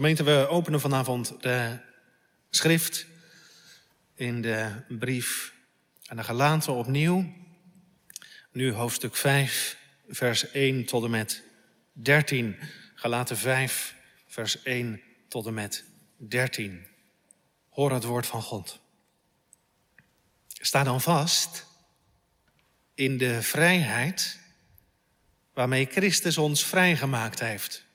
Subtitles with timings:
[0.00, 1.78] Gemeente, we openen vanavond de
[2.50, 3.06] schrift
[4.14, 5.54] in de brief
[6.06, 7.32] aan de Galaten opnieuw.
[8.52, 9.76] Nu hoofdstuk 5,
[10.08, 11.42] vers 1 tot en met
[11.92, 12.56] 13.
[12.94, 13.94] Galaten 5,
[14.26, 15.84] vers 1 tot en met
[16.16, 16.86] 13.
[17.70, 18.80] Hoor het woord van God.
[20.46, 21.66] Sta dan vast
[22.94, 24.38] in de vrijheid
[25.54, 27.88] waarmee Christus ons vrijgemaakt heeft.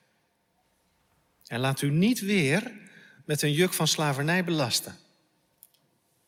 [1.48, 2.72] En laat u niet weer
[3.26, 4.96] met een juk van slavernij belasten.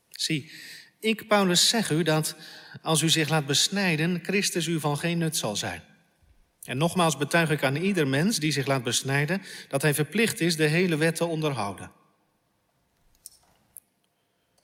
[0.09, 0.51] Zie,
[0.99, 2.35] ik, Paulus, zeg u dat
[2.81, 5.81] als u zich laat besnijden, Christus u van geen nut zal zijn.
[6.63, 10.55] En nogmaals betuig ik aan ieder mens die zich laat besnijden dat hij verplicht is
[10.55, 11.91] de hele wet te onderhouden.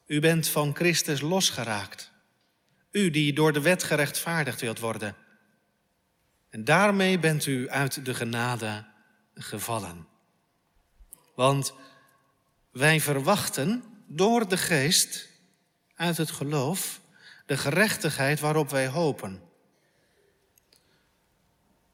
[0.06, 2.12] U bent van Christus losgeraakt.
[2.92, 5.16] U die door de wet gerechtvaardigd wilt worden.
[6.50, 8.86] En daarmee bent u uit de genade
[9.34, 10.08] gevallen.
[11.34, 11.74] Want
[12.72, 15.30] wij verwachten door de geest
[15.96, 17.02] uit het geloof
[17.46, 19.42] de gerechtigheid waarop wij hopen.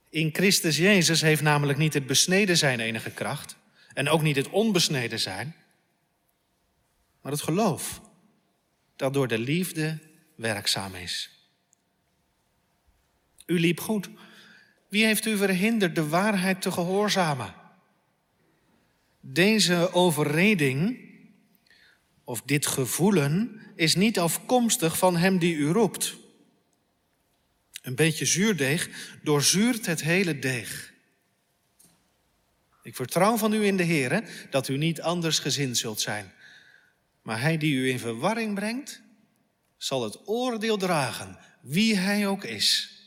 [0.09, 3.55] In Christus Jezus heeft namelijk niet het besneden zijn enige kracht
[3.93, 5.55] en ook niet het onbesneden zijn,
[7.21, 8.01] maar het geloof
[8.95, 9.99] dat door de liefde
[10.35, 11.29] werkzaam is.
[13.45, 14.09] U liep goed.
[14.87, 17.53] Wie heeft u verhinderd de waarheid te gehoorzamen?
[19.21, 21.07] Deze overreding
[22.23, 26.15] of dit gevoelen is niet afkomstig van hem die u roept.
[27.81, 28.89] Een beetje zuurdeeg
[29.23, 30.93] doorzuurt het hele deeg.
[32.83, 36.31] Ik vertrouw van u in de Heer dat u niet anders gezind zult zijn.
[37.21, 39.01] Maar hij die u in verwarring brengt,
[39.77, 42.97] zal het oordeel dragen, wie hij ook is.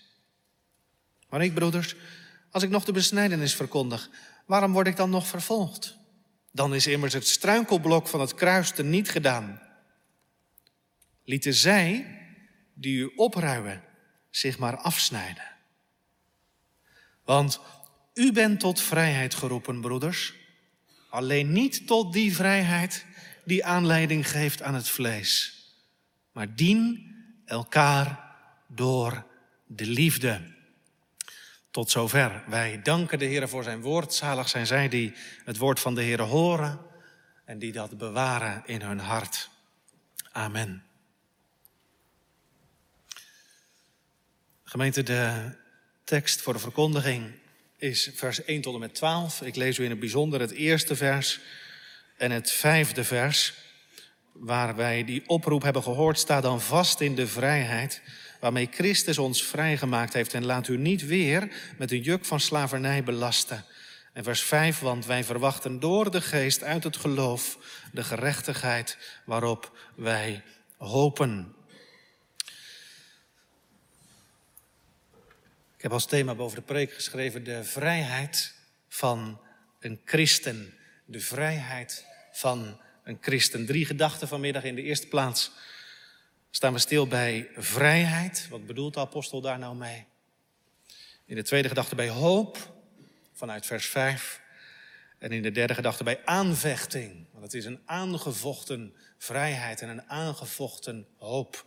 [1.29, 1.95] Maar ik, broeders,
[2.51, 4.11] als ik nog de besnijdenis verkondig,
[4.47, 6.01] waarom word ik dan nog vervolgd?
[6.53, 9.63] Dan is immers het struikelblok van het kruis er niet gedaan.
[11.25, 12.19] Lieten zij,
[12.75, 13.83] die u opruimen,
[14.31, 15.51] zich maar afsnijden.
[17.25, 17.61] Want
[18.15, 20.35] u bent tot vrijheid geroepen, broeders.
[21.11, 23.07] Alleen niet tot die vrijheid
[23.45, 25.61] die aanleiding geeft aan het vlees.
[26.33, 27.11] Maar dien
[27.45, 28.35] elkaar
[28.69, 29.27] door
[29.67, 30.41] de liefde.
[31.73, 32.43] Tot zover.
[32.47, 34.15] Wij danken de Heer voor zijn woord.
[34.15, 36.79] Zalig zijn zij die het woord van de Heer horen
[37.45, 39.51] en die dat bewaren in hun hart.
[40.33, 40.85] Amen.
[44.65, 45.53] Gemeente, de
[46.05, 47.33] tekst voor de verkondiging
[47.77, 49.43] is vers 1 tot en met 12.
[49.43, 51.41] Ik lees u in het bijzonder het eerste vers
[52.17, 53.55] en het vijfde vers.
[54.33, 58.03] Waar wij die oproep hebben gehoord, sta dan vast in de vrijheid
[58.43, 60.35] waarmee Christus ons vrijgemaakt heeft.
[60.35, 63.65] En laat u niet weer met een juk van slavernij belasten.
[64.13, 67.59] En vers 5, want wij verwachten door de geest uit het geloof
[67.93, 70.43] de gerechtigheid waarop wij
[70.77, 71.55] hopen.
[75.77, 78.55] Ik heb als thema boven de preek geschreven de vrijheid
[78.89, 79.41] van
[79.81, 80.75] een christen.
[81.05, 83.67] De vrijheid van een christen.
[83.67, 85.51] Drie gedachten vanmiddag in de eerste plaats
[86.55, 88.47] staan we stil bij vrijheid.
[88.51, 90.05] Wat bedoelt de apostel daar nou mee?
[91.25, 92.75] In de tweede gedachte bij hoop,
[93.33, 94.41] vanuit vers 5.
[95.19, 97.27] En in de derde gedachte bij aanvechting.
[97.31, 101.67] Want het is een aangevochten vrijheid en een aangevochten hoop.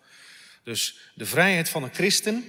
[0.64, 2.44] Dus de vrijheid van een christen.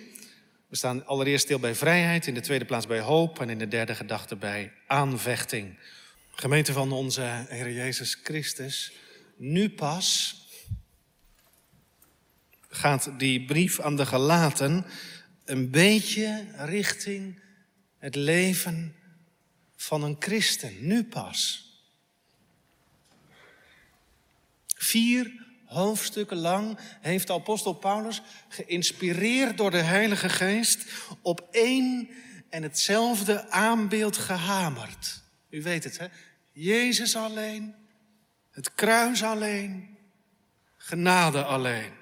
[0.66, 3.68] We staan allereerst stil bij vrijheid, in de tweede plaats bij hoop en in de
[3.68, 5.78] derde gedachte bij aanvechting.
[6.30, 8.92] Gemeente van onze Heer Jezus Christus,
[9.36, 10.34] nu pas
[12.76, 14.84] gaat die brief aan de Galaten
[15.44, 17.40] een beetje richting
[17.98, 18.94] het leven
[19.76, 21.64] van een christen, nu pas.
[24.66, 30.84] Vier hoofdstukken lang heeft de apostel Paulus, geïnspireerd door de Heilige Geest,
[31.22, 32.08] op één
[32.50, 35.22] en hetzelfde aanbeeld gehamerd.
[35.50, 36.06] U weet het, hè?
[36.52, 37.74] Jezus alleen,
[38.50, 39.96] het kruis alleen,
[40.76, 41.95] genade alleen.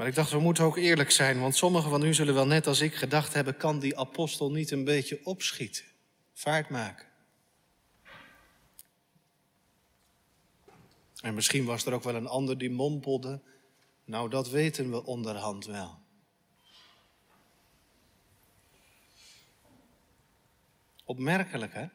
[0.00, 2.66] Maar ik dacht, we moeten ook eerlijk zijn, want sommigen van u zullen wel net
[2.66, 5.84] als ik gedacht hebben, kan die apostel niet een beetje opschieten,
[6.34, 7.06] vaart maken?
[11.20, 13.40] En misschien was er ook wel een ander die mompelde,
[14.04, 15.98] nou dat weten we onderhand wel.
[21.04, 21.86] Opmerkelijk, hè?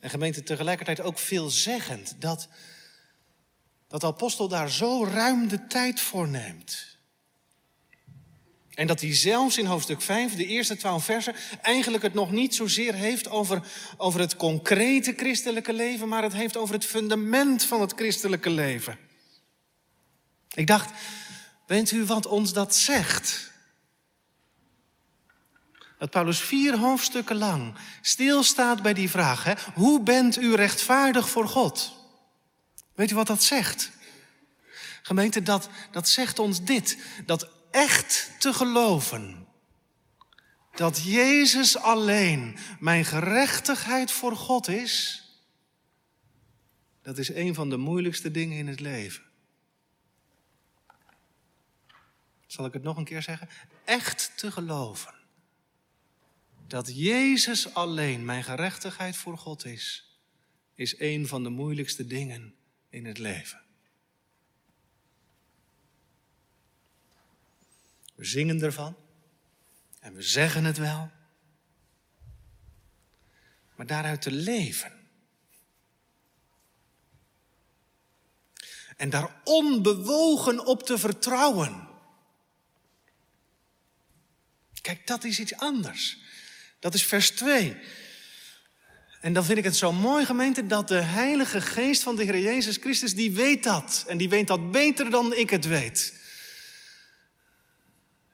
[0.00, 2.48] En gemeente tegelijkertijd ook veelzeggend dat,
[3.88, 6.91] dat de apostel daar zo ruim de tijd voor neemt.
[8.74, 12.54] En dat hij zelfs in hoofdstuk 5, de eerste twaalf versen, eigenlijk het nog niet
[12.54, 13.62] zozeer heeft over,
[13.96, 18.98] over het concrete christelijke leven, maar het heeft over het fundament van het christelijke leven.
[20.54, 20.90] Ik dacht,
[21.66, 23.50] weet u wat ons dat zegt?
[25.98, 29.52] Dat Paulus vier hoofdstukken lang stilstaat bij die vraag: hè?
[29.74, 31.92] hoe bent u rechtvaardig voor God?
[32.94, 33.90] Weet u wat dat zegt?
[35.02, 39.46] Gemeente, dat, dat zegt ons dit: dat echt te geloven
[40.74, 45.22] dat Jezus alleen mijn gerechtigheid voor God is,
[47.02, 49.22] dat is een van de moeilijkste dingen in het leven.
[52.46, 53.48] Zal ik het nog een keer zeggen?
[53.84, 55.14] Echt te geloven
[56.66, 60.16] dat Jezus alleen mijn gerechtigheid voor God is,
[60.74, 62.54] is een van de moeilijkste dingen
[62.88, 63.61] in het leven.
[68.14, 68.96] We zingen ervan
[70.00, 71.10] en we zeggen het wel.
[73.76, 74.92] Maar daaruit te leven.
[78.96, 81.88] En daar onbewogen op te vertrouwen.
[84.80, 86.18] Kijk, dat is iets anders.
[86.78, 87.76] Dat is vers 2.
[89.20, 92.38] En dan vind ik het zo mooi, gemeente, dat de Heilige Geest van de Heer
[92.38, 94.04] Jezus Christus, die weet dat.
[94.06, 96.20] En die weet dat beter dan ik het weet.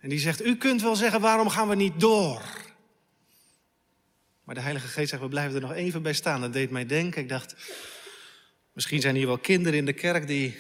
[0.09, 2.43] En die zegt, u kunt wel zeggen, waarom gaan we niet door?
[4.45, 6.41] Maar de Heilige Geest zegt, we blijven er nog even bij staan.
[6.41, 7.55] Dat deed mij denken, ik dacht,
[8.73, 10.59] misschien zijn hier wel kinderen in de kerk die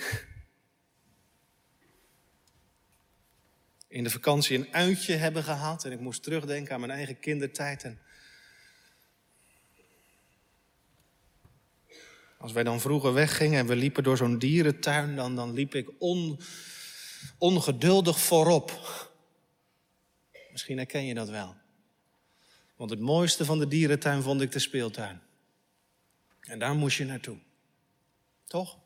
[3.88, 5.84] in de vakantie een uitje hebben gehad.
[5.84, 7.82] En ik moest terugdenken aan mijn eigen kindertijd.
[7.82, 7.98] En
[12.38, 15.90] als wij dan vroeger weggingen en we liepen door zo'n dierentuin, dan, dan liep ik
[15.98, 16.40] on,
[17.38, 19.06] ongeduldig voorop.
[20.58, 21.56] Misschien herken je dat wel.
[22.76, 25.20] Want het mooiste van de dierentuin vond ik de speeltuin.
[26.40, 27.36] En daar moest je naartoe.
[28.46, 28.78] Toch?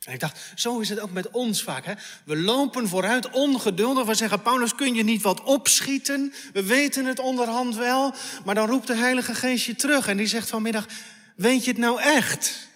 [0.00, 1.84] En ik dacht, zo is het ook met ons vaak.
[1.84, 1.94] Hè?
[2.24, 4.06] We lopen vooruit ongeduldig.
[4.06, 6.32] We zeggen, Paulus, kun je niet wat opschieten?
[6.52, 8.14] We weten het onderhand wel.
[8.44, 10.86] Maar dan roept de Heilige Geest je terug en die zegt vanmiddag,
[11.36, 12.68] weet je het nou echt?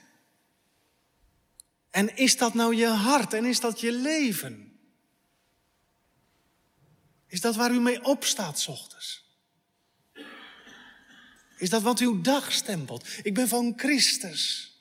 [1.91, 4.68] En is dat nou je hart en is dat je leven?
[7.29, 9.27] Is dat waar u mee opstaat s ochtends?
[11.57, 13.07] Is dat wat uw dag stempelt?
[13.23, 14.73] Ik ben van Christus.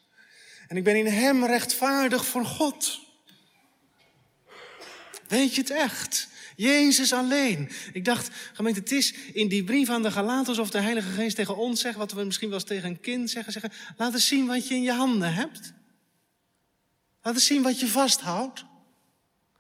[0.68, 3.00] En ik ben in Hem rechtvaardig voor God.
[5.28, 6.28] Weet je het echt?
[6.56, 7.70] Jezus alleen.
[7.94, 11.36] Ik dacht, gemeente, het is in die brief aan de Galaters of de Heilige Geest
[11.36, 14.28] tegen ons zegt, wat we misschien wel eens tegen een kind zeggen, zeggen, laat eens
[14.28, 15.74] zien wat je in je handen hebt.
[17.22, 18.66] Laat eens zien wat je vasthoudt.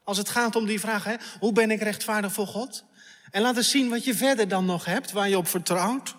[0.07, 2.83] Als het gaat om die vraag, hè, hoe ben ik rechtvaardig voor God?
[3.31, 6.15] En laat eens zien wat je verder dan nog hebt, waar je op vertrouwt.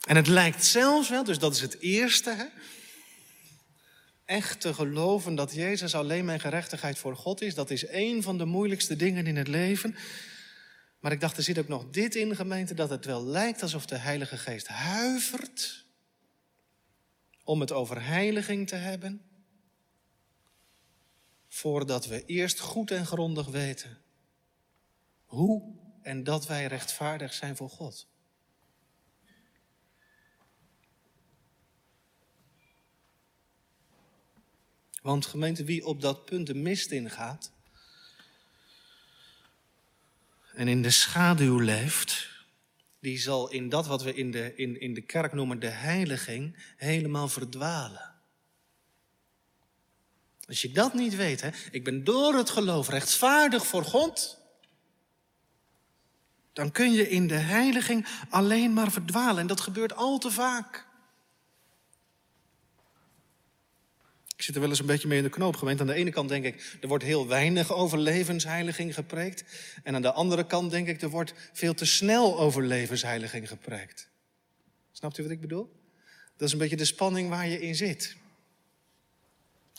[0.00, 2.44] En het lijkt zelfs wel, dus dat is het eerste, hè,
[4.24, 8.38] echt te geloven dat Jezus alleen mijn gerechtigheid voor God is, dat is een van
[8.38, 9.96] de moeilijkste dingen in het leven.
[10.98, 13.86] Maar ik dacht, er zit ook nog dit in, gemeente, dat het wel lijkt alsof
[13.86, 15.88] de Heilige Geest huivert
[17.44, 19.22] om het over heiliging te hebben,
[21.48, 23.98] voordat we eerst goed en grondig weten
[25.24, 28.08] hoe en dat wij rechtvaardig zijn voor God.
[35.02, 37.52] Want gemeente, wie op dat punt de mist ingaat
[40.54, 42.29] en in de schaduw leeft,
[43.00, 46.72] die zal in dat wat we in de, in, in de kerk noemen de heiliging
[46.76, 48.14] helemaal verdwalen.
[50.46, 54.38] Als je dat niet weet, hè, ik ben door het geloof rechtvaardig voor God,
[56.52, 59.38] dan kun je in de heiliging alleen maar verdwalen.
[59.38, 60.86] En dat gebeurt al te vaak.
[64.40, 65.80] Ik zit er wel eens een beetje mee in de knoop gemeend.
[65.80, 69.44] Aan de ene kant denk ik, er wordt heel weinig over levensheiliging gepreekt.
[69.82, 74.08] En aan de andere kant denk ik, er wordt veel te snel over levensheiliging gepreekt.
[74.92, 75.72] Snapt u wat ik bedoel?
[76.36, 78.16] Dat is een beetje de spanning waar je in zit.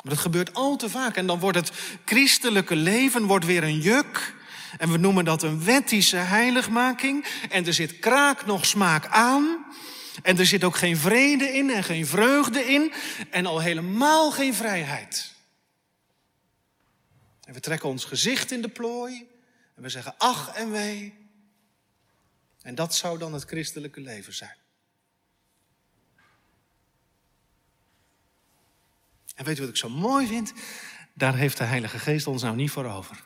[0.04, 1.16] Maar dat gebeurt al te vaak.
[1.16, 1.72] En dan wordt het
[2.06, 4.36] christelijke leven wordt weer een juk.
[4.78, 7.26] En we noemen dat een wettische heiligmaking.
[7.50, 9.66] En er zit kraak nog smaak aan.
[10.22, 12.94] En er zit ook geen vrede in en geen vreugde in
[13.30, 15.34] en al helemaal geen vrijheid.
[17.44, 19.30] En we trekken ons gezicht in de plooi
[19.76, 21.30] en we zeggen ach en wee.
[22.62, 24.56] En dat zou dan het christelijke leven zijn.
[29.36, 30.54] En weet u wat ik zo mooi vind?
[31.14, 33.24] Daar heeft de Heilige Geest ons nou niet voor over.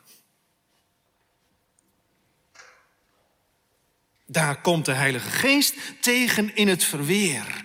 [4.26, 7.64] Daar komt de Heilige Geest tegen in het verweer.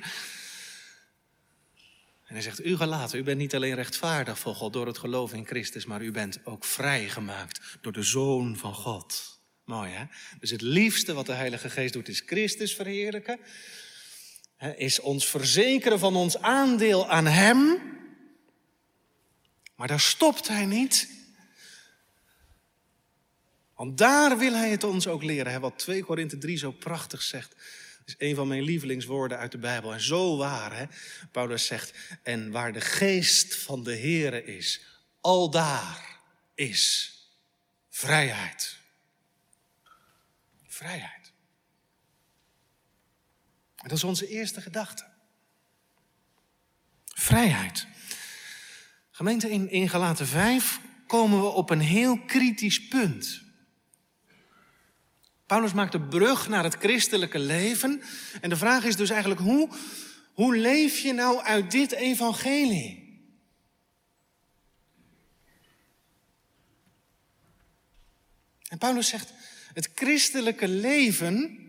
[2.26, 5.34] En hij zegt, u gelaten, u bent niet alleen rechtvaardig voor God door het geloof
[5.34, 9.40] in Christus, maar u bent ook vrijgemaakt door de Zoon van God.
[9.66, 10.04] Mooi hè?
[10.40, 13.40] Dus het liefste wat de Heilige Geest doet is Christus verheerlijken.
[14.76, 17.82] Is ons verzekeren van ons aandeel aan Hem.
[19.76, 21.10] Maar daar stopt Hij niet.
[23.82, 25.62] Want daar wil Hij het ons ook leren.
[25.62, 27.56] Wat 2 Korinthe 3 zo prachtig zegt
[28.06, 29.94] is een van mijn lievelingswoorden uit de Bijbel.
[29.94, 30.86] En zo waar, hè?
[31.32, 34.82] Paulus zegt, en waar de geest van de Here is,
[35.22, 36.20] al daar
[36.56, 37.14] is
[37.90, 38.78] vrijheid.
[40.68, 41.32] Vrijheid.
[43.76, 45.06] Dat is onze eerste gedachte.
[47.06, 47.88] Vrijheid.
[49.12, 53.50] Gemeente, in, in Galaten 5 komen we op een heel kritisch punt.
[55.52, 58.02] Paulus maakt de brug naar het christelijke leven.
[58.42, 59.70] En de vraag is dus eigenlijk, hoe,
[60.34, 63.22] hoe leef je nou uit dit evangelie?
[68.68, 69.34] En Paulus zegt,
[69.74, 71.60] het christelijke leven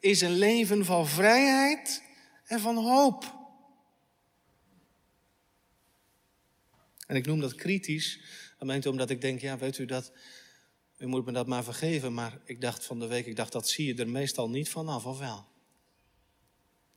[0.00, 2.02] is een leven van vrijheid
[2.44, 3.36] en van hoop.
[7.06, 8.20] En ik noem dat kritisch,
[8.86, 10.12] omdat ik denk, ja, weet u dat
[10.98, 13.68] u moet me dat maar vergeven, maar ik dacht van de week, ik dacht dat
[13.68, 15.46] zie je er meestal niet vanaf, of wel?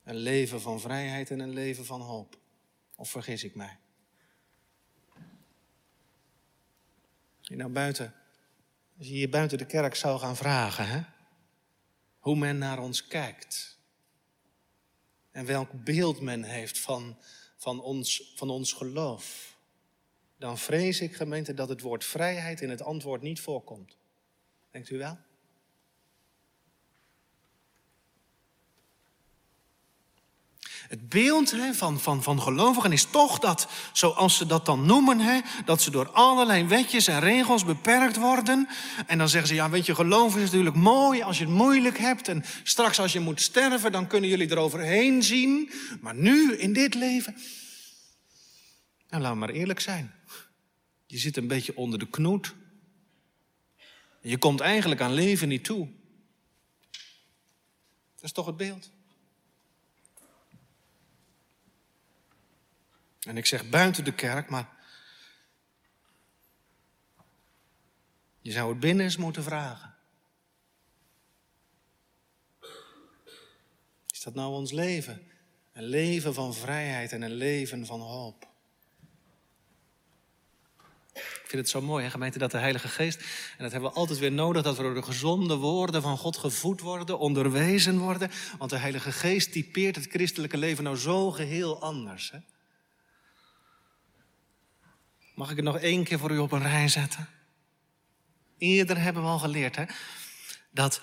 [0.04, 2.38] Een leven van vrijheid en een leven van hoop.
[2.96, 3.78] Of vergis ik mij?
[7.38, 8.14] Als je nou buiten,
[8.98, 11.02] als je hier buiten de kerk zou gaan vragen, hè?
[12.18, 13.78] hoe men naar ons kijkt.
[15.30, 17.18] En welk beeld men heeft van,
[17.56, 19.51] van, ons, van ons geloof
[20.42, 23.96] dan vrees ik, gemeente, dat het woord vrijheid in het antwoord niet voorkomt.
[24.70, 25.18] Denkt u wel?
[30.88, 35.18] Het beeld hè, van, van, van gelovigen is toch dat, zoals ze dat dan noemen,
[35.18, 38.68] hè, dat ze door allerlei wetjes en regels beperkt worden.
[39.06, 41.98] En dan zeggen ze, ja weet je, geloven is natuurlijk mooi als je het moeilijk
[41.98, 42.28] hebt.
[42.28, 45.70] En straks als je moet sterven, dan kunnen jullie eroverheen zien.
[46.00, 47.36] Maar nu, in dit leven,
[49.20, 50.14] nou we maar eerlijk zijn.
[51.06, 52.54] Je zit een beetje onder de knoet.
[54.20, 55.88] Je komt eigenlijk aan leven niet toe.
[58.14, 58.90] Dat is toch het beeld?
[63.20, 64.68] En ik zeg buiten de kerk, maar
[68.40, 69.94] je zou het binnen eens moeten vragen.
[74.10, 75.26] Is dat nou ons leven?
[75.72, 78.50] Een leven van vrijheid en een leven van hoop.
[81.12, 83.20] Ik vind het zo mooi, hè, gemeente, dat de Heilige Geest,
[83.56, 86.36] en dat hebben we altijd weer nodig, dat we door de gezonde woorden van God
[86.36, 88.30] gevoed worden, onderwezen worden.
[88.58, 92.30] Want de Heilige Geest typeert het christelijke leven nou zo geheel anders.
[92.30, 92.38] Hè?
[95.34, 97.28] Mag ik het nog één keer voor u op een rij zetten?
[98.58, 99.84] Eerder hebben we al geleerd hè,
[100.70, 101.00] dat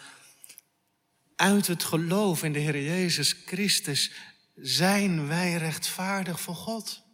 [1.36, 4.12] uit het geloof in de Heer Jezus Christus
[4.56, 7.08] zijn wij rechtvaardig voor God.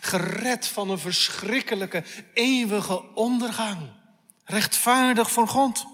[0.00, 3.90] Gered van een verschrikkelijke, eeuwige ondergang.
[4.44, 5.86] Rechtvaardig voor God.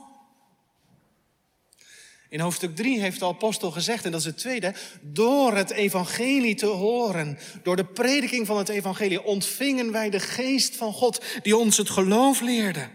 [2.28, 6.54] In hoofdstuk 3 heeft de apostel gezegd, en dat is het tweede, door het evangelie
[6.54, 11.56] te horen, door de prediking van het evangelie, ontvingen wij de geest van God die
[11.56, 12.88] ons het geloof leerde.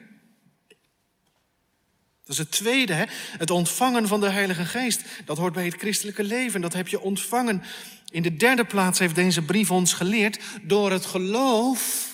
[2.25, 5.01] Dat is het tweede, het ontvangen van de Heilige Geest.
[5.25, 7.63] Dat hoort bij het christelijke leven, dat heb je ontvangen
[8.13, 12.11] in de derde plaats heeft deze brief ons geleerd, door het geloof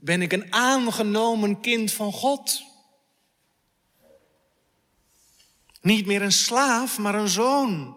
[0.00, 2.62] ben ik een aangenomen kind van God.
[5.80, 7.96] Niet meer een slaaf, maar een zoon.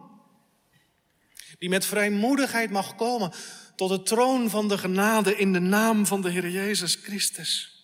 [1.59, 3.31] Die met vrijmoedigheid mag komen
[3.75, 7.83] tot de troon van de genade in de naam van de Heer Jezus Christus.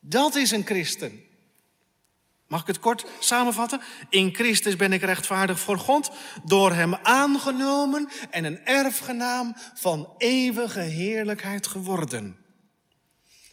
[0.00, 1.27] Dat is een christen.
[2.48, 3.80] Mag ik het kort samenvatten?
[4.08, 6.10] In Christus ben ik rechtvaardig voor God,
[6.44, 12.36] door Hem aangenomen en een erfgenaam van eeuwige heerlijkheid geworden.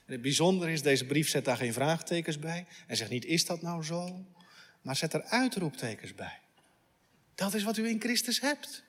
[0.05, 3.45] En het bijzondere is, deze brief zet daar geen vraagtekens bij en zegt niet, is
[3.45, 4.25] dat nou zo?
[4.81, 6.39] Maar zet er uitroeptekens bij.
[7.35, 8.83] Dat is wat u in Christus hebt.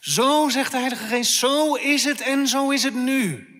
[0.00, 3.57] Zo zegt de Heilige Geest, zo is het en zo is het nu.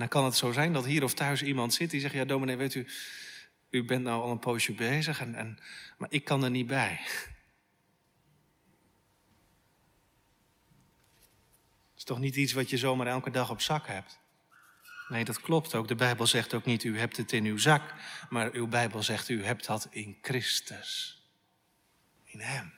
[0.00, 2.56] Dan kan het zo zijn dat hier of thuis iemand zit die zegt: Ja, dominee,
[2.56, 2.86] weet u,
[3.70, 5.58] u bent nou al een poosje bezig, en, en,
[5.98, 7.00] maar ik kan er niet bij.
[11.90, 14.18] Het is toch niet iets wat je zomaar elke dag op zak hebt?
[15.08, 15.88] Nee, dat klopt ook.
[15.88, 17.94] De Bijbel zegt ook niet, u hebt het in uw zak,
[18.28, 21.18] maar uw Bijbel zegt, u hebt dat in Christus.
[22.24, 22.72] In Hem.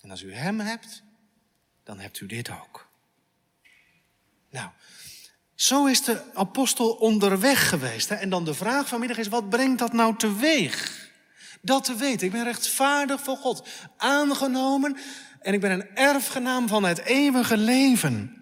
[0.00, 1.02] En als u Hem hebt,
[1.82, 2.87] dan hebt u dit ook.
[4.50, 4.68] Nou,
[5.54, 8.08] zo is de apostel onderweg geweest.
[8.08, 8.14] Hè?
[8.14, 11.06] En dan de vraag vanmiddag is, wat brengt dat nou teweeg?
[11.60, 14.96] Dat te weten, ik ben rechtvaardig voor God, aangenomen
[15.40, 18.38] en ik ben een erfgenaam van het eeuwige leven.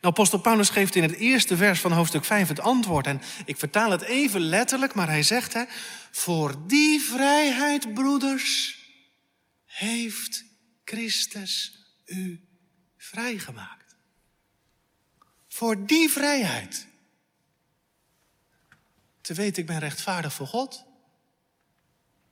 [0.00, 3.06] Nou, apostel Paulus geeft in het eerste vers van hoofdstuk 5 het antwoord.
[3.06, 5.64] En ik vertaal het even letterlijk, maar hij zegt, hè,
[6.10, 8.78] voor die vrijheid, broeders,
[9.64, 10.44] heeft
[10.84, 12.40] Christus u
[12.96, 13.77] vrijgemaakt.
[15.58, 16.86] Voor die vrijheid.
[19.20, 20.84] Te weten, ik ben rechtvaardig voor God.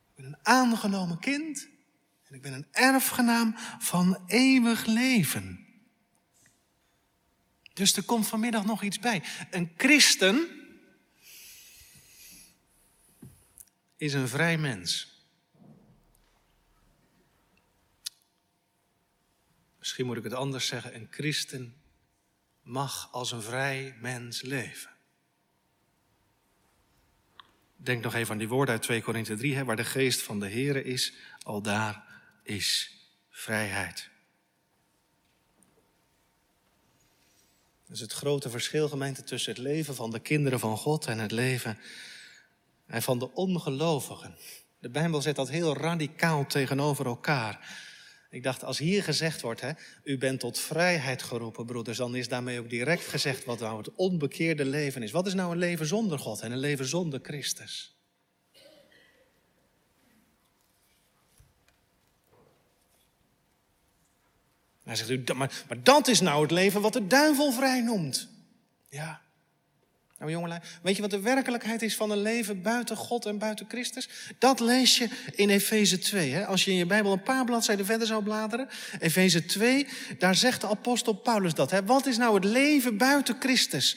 [0.09, 1.69] Ik ben een aangenomen kind.
[2.29, 5.67] En ik ben een erfgenaam van eeuwig leven.
[7.73, 9.23] Dus er komt vanmiddag nog iets bij.
[9.51, 10.49] Een christen
[13.97, 15.21] is een vrij mens.
[19.79, 20.95] Misschien moet ik het anders zeggen.
[20.95, 21.85] Een christen
[22.67, 24.91] mag als een vrij mens leven.
[27.77, 30.41] Denk nog even aan die woorden uit 2 Korinthe 3, hè, waar de geest van
[30.41, 32.05] de Here is, al daar
[32.43, 32.97] is
[33.31, 34.11] vrijheid.
[37.87, 41.19] Dat is het grote verschil, gemeente, tussen het leven van de kinderen van God en
[41.19, 41.79] het leven
[42.89, 44.37] van de ongelovigen.
[44.79, 47.85] De Bijbel zet dat heel radicaal tegenover elkaar.
[48.37, 49.71] Ik dacht, als hier gezegd wordt, hè,
[50.05, 53.95] u bent tot vrijheid geroepen, broeders, dan is daarmee ook direct gezegd wat nou het
[53.95, 55.11] onbekeerde leven is.
[55.11, 57.97] Wat is nou een leven zonder God en een leven zonder Christus?
[64.85, 68.29] Hij zegt, u, maar, maar dat is nou het leven wat de duivel vrij noemt.
[68.89, 69.21] Ja.
[70.19, 73.67] Nou jongelui, weet je wat de werkelijkheid is van een leven buiten God en buiten
[73.69, 74.09] Christus?
[74.39, 76.33] Dat lees je in Efeze 2.
[76.33, 76.47] Hè?
[76.47, 78.69] Als je in je Bijbel een paar bladzijden verder zou bladeren.
[78.99, 79.87] Efeze 2,
[80.19, 81.71] daar zegt de apostel Paulus dat.
[81.71, 81.85] Hè?
[81.85, 83.97] Wat is nou het leven buiten Christus?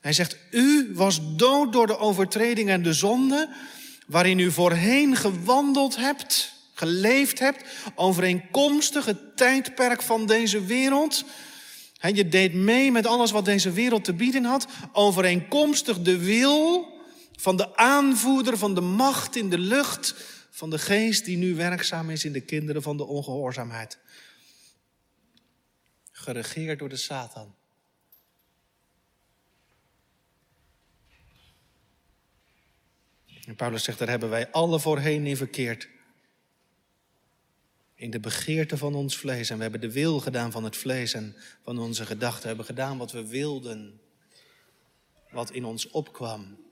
[0.00, 3.48] Hij zegt, u was dood door de overtreding en de zonde,
[4.06, 11.24] waarin u voorheen gewandeld hebt geleefd hebt, overeenkomstig het tijdperk van deze wereld.
[12.00, 16.96] Je deed mee met alles wat deze wereld te bieden had, overeenkomstig de wil
[17.36, 20.14] van de aanvoerder van de macht in de lucht,
[20.50, 23.98] van de geest die nu werkzaam is in de kinderen van de ongehoorzaamheid.
[26.12, 27.54] Geregeerd door de Satan.
[33.44, 35.88] En Paulus zegt, daar hebben wij alle voorheen in verkeerd
[37.98, 39.50] in de begeerte van ons vlees.
[39.50, 42.42] En we hebben de wil gedaan van het vlees en van onze gedachten.
[42.42, 44.00] We hebben gedaan wat we wilden,
[45.30, 46.66] wat in ons opkwam.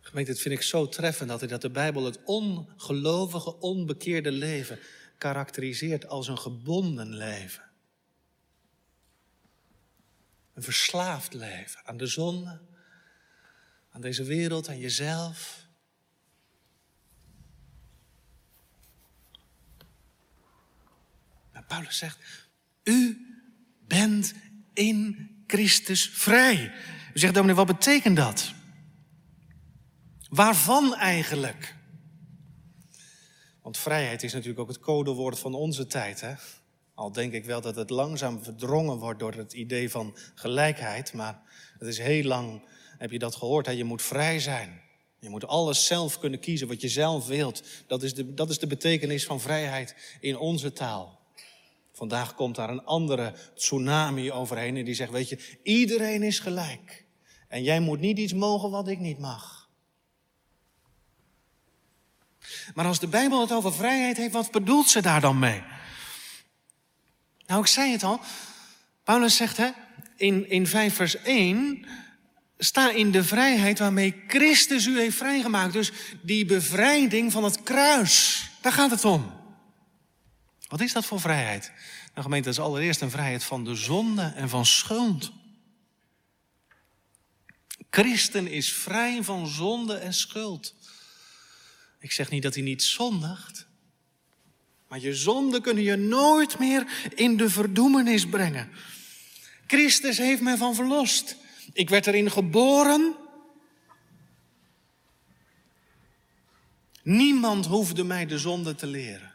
[0.00, 4.78] Gemeente, het vind ik zo treffend dat, dat de Bijbel het ongelovige, onbekeerde leven
[5.18, 7.70] karakteriseert als een gebonden leven.
[10.54, 12.60] Een verslaafd leven aan de zonde,
[13.90, 15.66] aan deze wereld, aan jezelf.
[21.52, 22.18] Maar Paulus zegt,
[22.84, 23.26] u
[23.86, 24.34] bent
[24.72, 26.72] in Christus vrij.
[27.14, 28.52] U zegt, dominee, wat betekent dat?
[30.28, 31.76] Waarvan eigenlijk?
[33.62, 36.20] Want vrijheid is natuurlijk ook het codewoord van onze tijd.
[36.20, 36.34] Hè?
[36.94, 41.12] Al denk ik wel dat het langzaam verdrongen wordt door het idee van gelijkheid.
[41.12, 41.42] Maar
[41.78, 42.62] het is heel lang
[43.00, 43.66] heb je dat gehoord?
[43.66, 43.72] Hè?
[43.72, 44.80] Je moet vrij zijn.
[45.18, 47.62] Je moet alles zelf kunnen kiezen wat je zelf wilt.
[47.86, 51.20] Dat is, de, dat is de betekenis van vrijheid in onze taal.
[51.92, 57.04] Vandaag komt daar een andere tsunami overheen en die zegt, weet je, iedereen is gelijk.
[57.48, 59.68] En jij moet niet iets mogen wat ik niet mag.
[62.74, 65.62] Maar als de Bijbel het over vrijheid heeft, wat bedoelt ze daar dan mee?
[67.46, 68.20] Nou, ik zei het al.
[69.04, 69.70] Paulus zegt hè,
[70.16, 71.86] in, in 5 vers 1,
[72.62, 75.72] Sta in de vrijheid waarmee Christus u heeft vrijgemaakt.
[75.72, 75.92] Dus
[76.22, 79.32] die bevrijding van het kruis, daar gaat het om.
[80.68, 81.72] Wat is dat voor vrijheid?
[82.10, 85.32] Nou gemeente, dat is allereerst een vrijheid van de zonde en van schuld.
[87.90, 90.74] Christen is vrij van zonde en schuld.
[92.00, 93.66] Ik zeg niet dat hij niet zondigt.
[94.88, 98.70] Maar je zonden kunnen je nooit meer in de verdoemenis brengen.
[99.66, 101.36] Christus heeft mij van verlost.
[101.72, 103.16] Ik werd erin geboren.
[107.02, 109.34] Niemand hoefde mij de zonde te leren.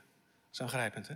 [0.50, 1.14] Zo aangrijpend, hè?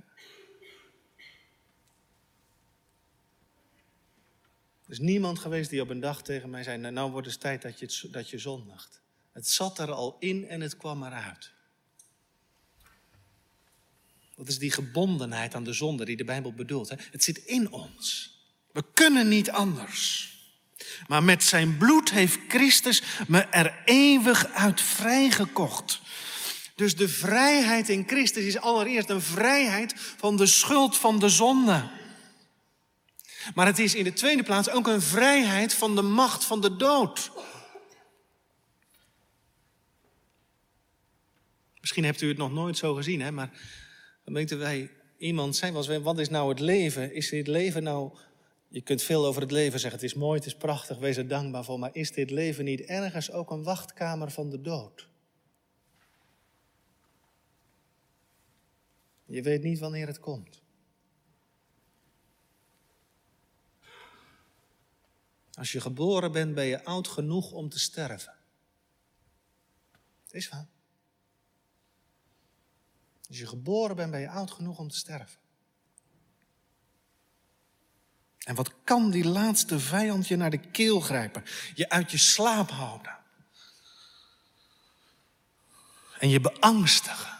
[4.86, 7.40] Er is niemand geweest die op een dag tegen mij zei: Nou, nou wordt het
[7.40, 9.02] tijd dat je, dat je zondigt.
[9.32, 11.52] Het zat er al in en het kwam eruit.
[14.36, 16.90] Dat is die gebondenheid aan de zonde die de Bijbel bedoelt.
[16.90, 16.96] Hè?
[17.12, 18.38] Het zit in ons.
[18.72, 20.34] We kunnen niet anders.
[21.08, 26.02] Maar met zijn bloed heeft Christus me er eeuwig uit vrijgekocht.
[26.76, 31.90] Dus de vrijheid in Christus is allereerst een vrijheid van de schuld van de zonde.
[33.54, 36.76] Maar het is in de tweede plaats ook een vrijheid van de macht van de
[36.76, 37.32] dood.
[41.80, 43.32] Misschien hebt u het nog nooit zo gezien, hè?
[43.32, 43.50] maar
[44.26, 47.14] dan weten wij, iemand zei eens, wat is nou het leven?
[47.14, 48.18] Is dit leven nou,
[48.70, 51.28] je kunt veel over het leven zeggen, het is mooi, het is prachtig, wees er
[51.28, 55.08] dankbaar voor, maar is dit leven niet ergens ook een wachtkamer van de dood?
[59.26, 60.62] Je weet niet wanneer het komt.
[65.54, 68.36] Als je geboren bent, ben je oud genoeg om te sterven.
[70.30, 70.68] Is waar.
[73.28, 75.40] Als je geboren bent, ben je oud genoeg om te sterven.
[78.44, 81.44] En wat kan die laatste vijand je naar de keel grijpen?
[81.74, 83.18] Je uit je slaap houden.
[86.20, 87.38] En je beangstigen.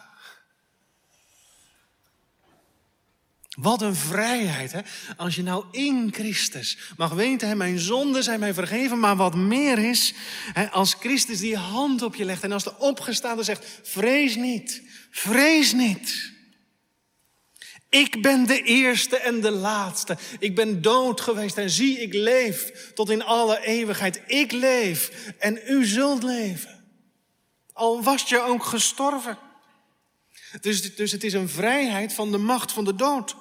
[3.60, 4.82] Wat een vrijheid, hè?
[5.18, 9.36] Als je nou in Christus mag weten, hè, mijn zonden zijn mij vergeven, maar wat
[9.36, 10.14] meer is,
[10.54, 14.84] hè, als Christus die hand op je legt en als de opgestaande zegt, vrees niet,
[15.12, 16.32] vrees niet.
[17.90, 20.18] Ik ben de eerste en de laatste.
[20.40, 24.22] Ik ben dood geweest en zie, ik leef tot in alle eeuwigheid.
[24.28, 26.86] Ik leef en u zult leven.
[27.74, 29.38] Al was je ook gestorven.
[30.62, 33.36] Dus, dus het is een vrijheid van de macht van de dood.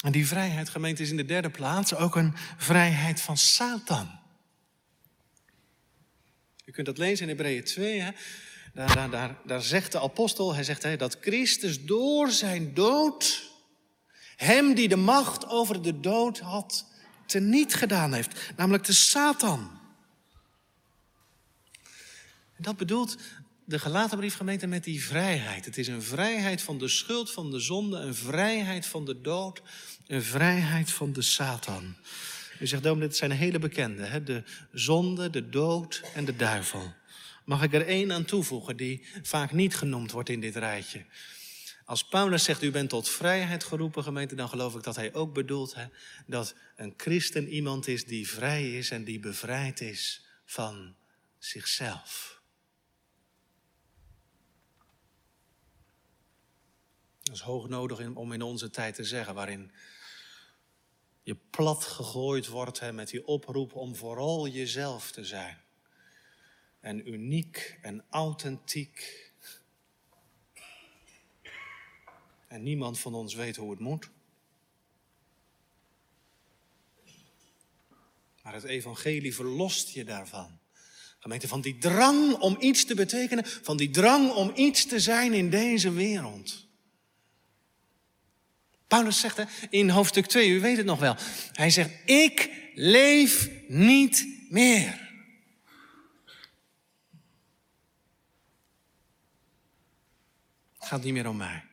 [0.00, 4.18] En die vrijheid, gemeente, is in de derde plaats ook een vrijheid van Satan.
[6.64, 8.00] U kunt dat lezen in Hebreeën 2.
[8.00, 8.10] Hè?
[8.86, 13.50] Daar, daar, daar, zegt de apostel, hij zegt dat Christus door zijn dood
[14.36, 16.86] hem die de macht over de dood had,
[17.26, 18.52] teniet gedaan heeft.
[18.56, 19.70] Namelijk de Satan.
[22.56, 23.16] En dat bedoelt
[23.64, 25.64] de gelaten briefgemeente met die vrijheid.
[25.64, 29.62] Het is een vrijheid van de schuld, van de zonde, een vrijheid van de dood,
[30.06, 31.96] een vrijheid van de Satan.
[32.60, 34.02] U zegt, dit zijn hele bekende.
[34.02, 34.22] Hè?
[34.22, 36.98] De zonde, de dood en de duivel.
[37.50, 41.04] Mag ik er één aan toevoegen die vaak niet genoemd wordt in dit rijtje?
[41.84, 45.34] Als Paulus zegt, u bent tot vrijheid geroepen, gemeente, dan geloof ik dat hij ook
[45.34, 45.86] bedoelt hè,
[46.26, 50.94] dat een christen iemand is die vrij is en die bevrijd is van
[51.38, 52.42] zichzelf.
[57.22, 59.72] Dat is hoog nodig om in onze tijd te zeggen, waarin
[61.22, 65.68] je plat gegooid wordt hè, met die oproep om vooral jezelf te zijn.
[66.80, 69.28] En uniek en authentiek.
[72.48, 74.10] En niemand van ons weet hoe het moet.
[78.42, 80.58] Maar het evangelie verlost je daarvan.
[81.18, 85.32] Gemeente, van die drang om iets te betekenen, van die drang om iets te zijn
[85.32, 86.68] in deze wereld.
[88.86, 91.16] Paulus zegt in hoofdstuk 2, u weet het nog wel.
[91.52, 95.09] Hij zegt, ik leef niet meer.
[100.90, 101.64] Gaat niet meer om mij.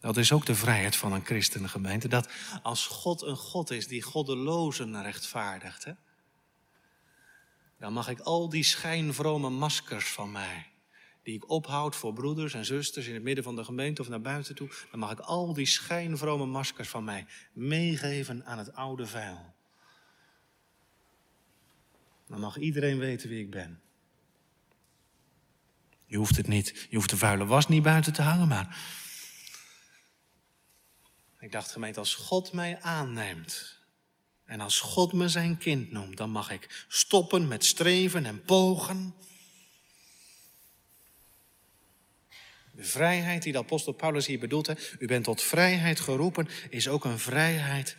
[0.00, 2.08] Dat is ook de vrijheid van een christengemeente.
[2.08, 2.28] Dat
[2.62, 5.92] als God een God is die goddelozen rechtvaardigt, hè,
[7.78, 10.66] dan mag ik al die schijnvrome maskers van mij
[11.22, 14.20] die ik ophoud voor broeders en zusters in het midden van de gemeente of naar
[14.20, 19.06] buiten toe, dan mag ik al die schijnvrome maskers van mij meegeven aan het oude
[19.06, 19.54] vuil.
[22.26, 23.82] Dan mag iedereen weten wie ik ben.
[26.08, 28.78] Je hoeft het niet, je hoeft de vuile was niet buiten te hangen, maar.
[31.40, 33.78] Ik dacht, gemeente, als God mij aanneemt
[34.44, 39.14] en als God me zijn kind noemt, dan mag ik stoppen met streven en pogen.
[42.72, 46.88] De vrijheid die de apostel Paulus hier bedoelt, hè, u bent tot vrijheid geroepen, is
[46.88, 47.96] ook een vrijheid,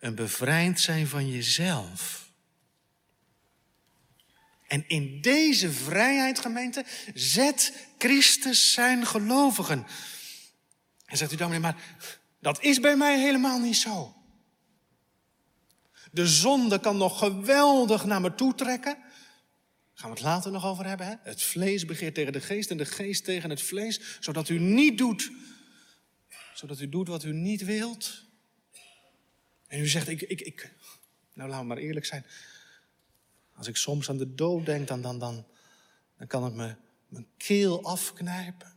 [0.00, 2.27] een bevrijd zijn van jezelf.
[4.68, 9.86] En in deze vrijheid, gemeente, zet Christus zijn gelovigen.
[11.04, 11.76] En zegt u dan, maar
[12.40, 14.16] dat is bij mij helemaal niet zo.
[16.12, 18.96] De zonde kan nog geweldig naar me toe trekken.
[19.94, 21.06] Gaan we het later nog over hebben.
[21.06, 21.14] Hè?
[21.22, 24.00] Het vlees begeert tegen de geest en de geest tegen het vlees.
[24.20, 25.30] Zodat u niet doet.
[26.54, 28.24] Zodat u doet wat u niet wilt.
[29.66, 30.72] En u zegt, ik, ik, ik.
[31.32, 32.24] Nou, laten we maar eerlijk zijn.
[33.58, 35.46] Als ik soms aan de dood denk, dan, dan, dan,
[36.16, 36.74] dan kan het me
[37.08, 38.76] mijn keel afknijpen.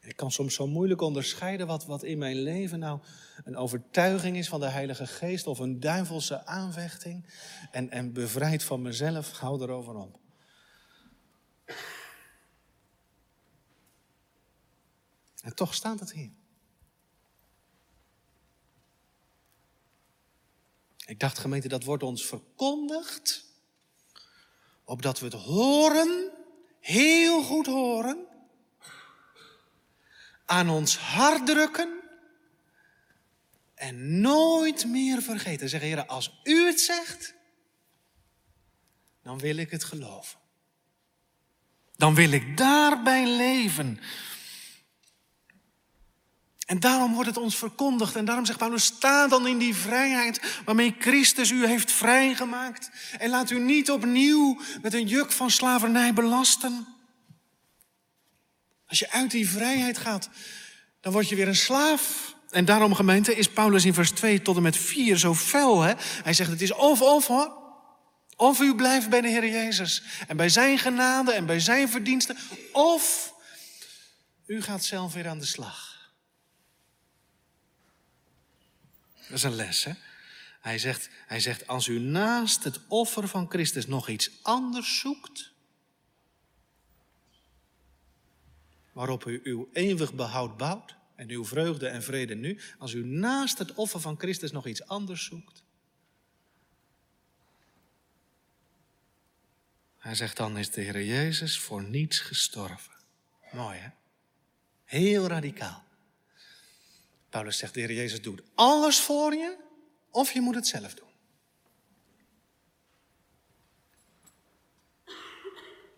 [0.00, 3.00] Ik kan soms zo moeilijk onderscheiden wat, wat in mijn leven nou
[3.44, 7.26] een overtuiging is van de Heilige Geest of een duivelse aanvechting.
[7.70, 10.18] En, en bevrijd van mezelf, hou erover op.
[15.42, 16.39] En toch staat het hier.
[21.10, 23.44] Ik dacht, gemeente, dat wordt ons verkondigd.
[24.84, 26.30] Opdat we het horen,
[26.80, 28.26] heel goed horen.
[30.44, 32.00] Aan ons hart drukken.
[33.74, 35.68] En nooit meer vergeten.
[35.68, 37.34] Zeggen, heren, als u het zegt,
[39.22, 40.38] dan wil ik het geloven.
[41.96, 44.00] Dan wil ik daarbij leven.
[46.70, 48.16] En daarom wordt het ons verkondigd.
[48.16, 52.90] En daarom zegt Paulus, sta dan in die vrijheid waarmee Christus u heeft vrijgemaakt.
[53.18, 56.86] En laat u niet opnieuw met een juk van slavernij belasten.
[58.86, 60.28] Als je uit die vrijheid gaat,
[61.00, 62.34] dan word je weer een slaaf.
[62.50, 65.80] En daarom, gemeente, is Paulus in vers 2 tot en met 4 zo fel.
[65.80, 65.92] Hè?
[66.22, 67.52] Hij zegt, het is of, of hoor.
[68.36, 72.36] Of u blijft bij de Heer Jezus en bij zijn genade en bij zijn verdiensten.
[72.72, 73.32] Of
[74.46, 75.89] u gaat zelf weer aan de slag.
[79.30, 79.92] Dat is een les, hè?
[80.60, 85.52] Hij zegt, hij zegt, als u naast het offer van Christus nog iets anders zoekt,
[88.92, 93.58] waarop u uw eeuwig behoud bouwt en uw vreugde en vrede nu, als u naast
[93.58, 95.62] het offer van Christus nog iets anders zoekt,
[99.98, 102.92] hij zegt dan is de Heer Jezus voor niets gestorven.
[103.52, 103.88] Mooi hè?
[104.84, 105.84] Heel radicaal.
[107.30, 109.56] Paulus zegt, de Heer Jezus doet alles voor je,
[110.10, 111.08] of je moet het zelf doen.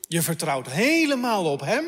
[0.00, 1.84] Je vertrouwt helemaal op Hem,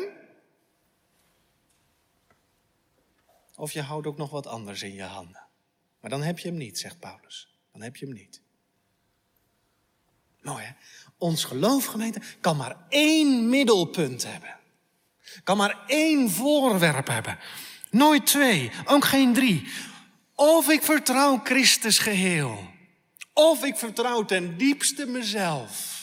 [3.55, 5.43] of je houdt ook nog wat anders in je handen.
[5.99, 7.57] Maar dan heb je Hem niet, zegt Paulus.
[7.71, 8.41] Dan heb je Hem niet.
[10.41, 10.71] Mooi hè?
[11.17, 14.59] Ons geloof, gemeente, kan maar één middelpunt hebben.
[15.43, 17.39] Kan maar één voorwerp hebben.
[17.95, 19.67] Nooit twee, ook geen drie.
[20.33, 22.69] Of ik vertrouw Christus geheel,
[23.33, 25.93] of ik vertrouw ten diepste mezelf.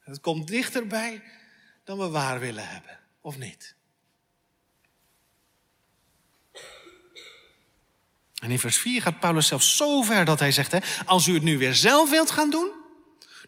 [0.00, 1.22] Het komt dichterbij
[1.84, 3.74] dan we waar willen hebben, of niet?
[8.42, 11.34] En in vers 4 gaat Paulus zelfs zo ver dat hij zegt: hè, als u
[11.34, 12.70] het nu weer zelf wilt gaan doen,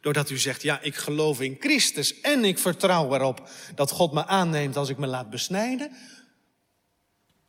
[0.00, 4.26] doordat u zegt: ja, ik geloof in Christus en ik vertrouw erop dat God me
[4.26, 5.96] aanneemt als ik me laat besnijden,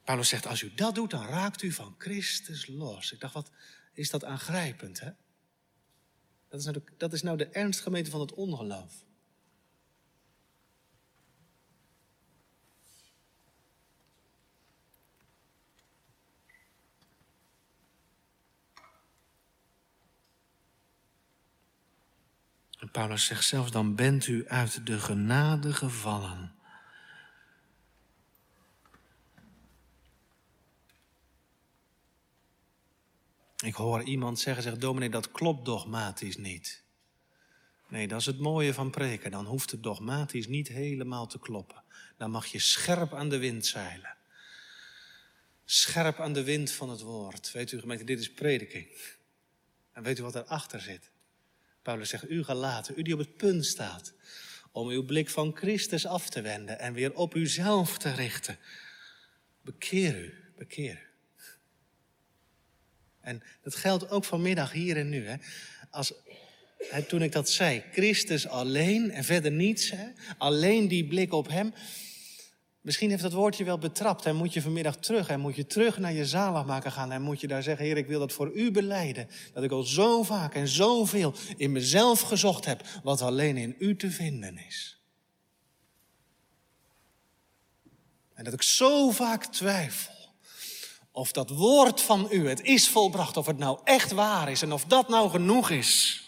[0.05, 3.11] Paulus zegt, als u dat doet, dan raakt u van Christus los.
[3.11, 3.51] Ik dacht, wat
[3.93, 5.11] is dat aangrijpend, hè?
[6.49, 9.03] Dat is nou de, dat is nou de ernst gemeten van het ongeloof.
[22.79, 26.54] En Paulus zegt zelfs, dan bent u uit de genade gevallen.
[33.65, 36.83] Ik hoor iemand zeggen, zegt dominee, dat klopt dogmatisch niet.
[37.87, 39.31] Nee, dat is het mooie van preken.
[39.31, 41.83] Dan hoeft het dogmatisch niet helemaal te kloppen.
[42.17, 44.17] Dan mag je scherp aan de wind zeilen.
[45.65, 47.51] Scherp aan de wind van het woord.
[47.51, 48.87] Weet u gemeente, dit is prediking.
[49.91, 51.11] En weet u wat erachter zit?
[51.81, 54.13] Paulus zegt, u gelaten, u die op het punt staat
[54.71, 58.57] om uw blik van Christus af te wenden en weer op uzelf te richten.
[59.61, 61.14] Bekeer u, bekeer u.
[63.25, 65.27] En dat geldt ook vanmiddag hier en nu.
[65.27, 65.35] Hè.
[65.89, 66.13] Als,
[66.77, 70.05] hè, toen ik dat zei, Christus alleen en verder niets, hè,
[70.37, 71.73] alleen die blik op Hem.
[72.81, 75.97] Misschien heeft dat woordje wel betrapt en moet je vanmiddag terug en moet je terug
[75.97, 78.71] naar je zaligmaker gaan en moet je daar zeggen, Heer, ik wil dat voor u
[78.71, 79.27] beleiden.
[79.53, 83.95] Dat ik al zo vaak en zoveel in mezelf gezocht heb, wat alleen in u
[83.95, 84.99] te vinden is.
[88.33, 90.14] En dat ik zo vaak twijfel
[91.15, 94.71] of dat woord van u, het is volbracht, of het nou echt waar is en
[94.71, 96.23] of dat nou genoeg is.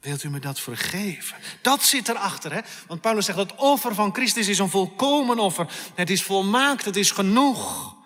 [0.00, 1.36] Wilt u me dat vergeven?
[1.62, 2.60] Dat zit erachter, hè?
[2.86, 5.90] Want Paulus zegt het offer van Christus is een volkomen offer.
[5.94, 7.96] Het is volmaakt, het is genoeg.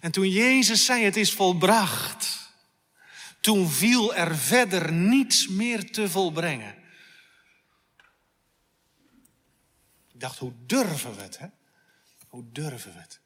[0.00, 2.50] En toen Jezus zei, het is volbracht,
[3.40, 6.74] toen viel er verder niets meer te volbrengen.
[10.12, 11.46] Ik dacht, hoe durven we het, hè?
[12.36, 13.20] Hoe durven we het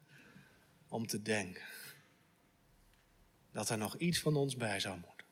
[0.88, 1.66] om te denken
[3.52, 5.26] dat er nog iets van ons bij zou moeten?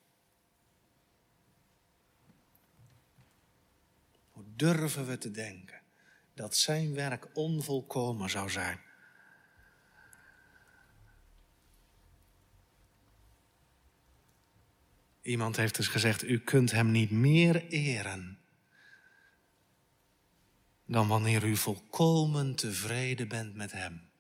[4.31, 5.81] Hoe durven we te denken
[6.35, 8.81] dat zijn werk onvolkomen zou zijn?
[15.23, 18.38] Iemand heeft dus gezegd: U kunt hem niet meer eren
[20.89, 24.11] dan wanneer u volkomen tevreden bent met hem.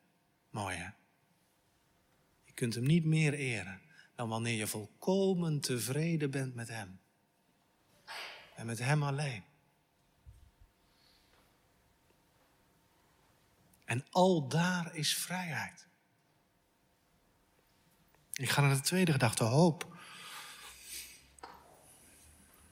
[0.50, 0.88] Mooi hè?
[2.44, 3.80] Je kunt hem niet meer eren
[4.14, 7.00] dan wanneer je volkomen tevreden bent met hem.
[8.56, 9.44] En met hem alleen.
[13.84, 15.86] En al daar is vrijheid.
[18.32, 19.96] Ik ga naar de tweede gedachte, hoop.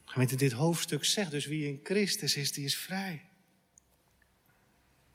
[0.05, 3.36] Gemeente, dit hoofdstuk zegt dus wie in Christus is, die is vrij.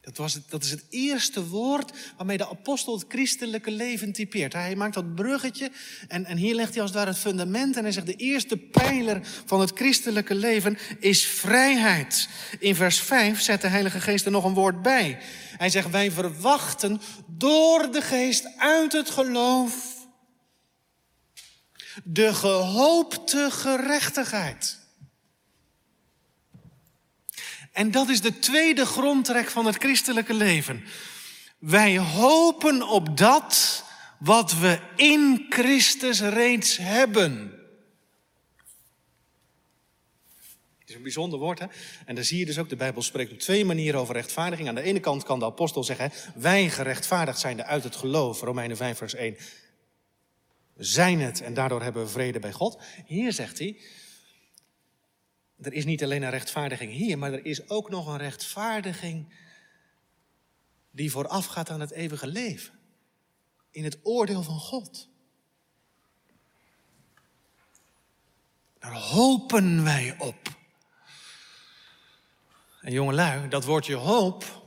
[0.01, 4.53] Dat, was het, dat is het eerste woord waarmee de apostel het christelijke leven typeert.
[4.53, 5.71] Hij maakt dat bruggetje
[6.07, 7.77] en, en hier legt hij als het ware het fundament.
[7.77, 12.29] En hij zegt de eerste pijler van het christelijke leven is vrijheid.
[12.59, 15.19] In vers 5 zet de Heilige Geest er nog een woord bij.
[15.57, 19.99] Hij zegt wij verwachten door de geest uit het geloof
[22.03, 24.80] de gehoopte gerechtigheid.
[27.71, 30.83] En dat is de tweede grondtrek van het christelijke leven.
[31.57, 33.83] Wij hopen op dat
[34.19, 37.59] wat we in Christus reeds hebben.
[40.79, 41.65] Het is een bijzonder woord, hè?
[42.05, 44.67] En dan zie je dus ook, de Bijbel spreekt op twee manieren over rechtvaardiging.
[44.67, 48.77] Aan de ene kant kan de apostel zeggen, wij gerechtvaardigd zijn uit het geloof, Romeinen
[48.77, 49.37] 5 vers 1.
[50.73, 52.81] We zijn het en daardoor hebben we vrede bij God.
[53.05, 53.79] Hier zegt hij,
[55.61, 59.33] er is niet alleen een rechtvaardiging hier, maar er is ook nog een rechtvaardiging
[60.91, 62.79] die voorafgaat aan het eeuwige leven.
[63.71, 65.09] In het oordeel van God.
[68.79, 70.59] Daar hopen wij op.
[72.81, 74.63] En jongelui, dat woordje hoop,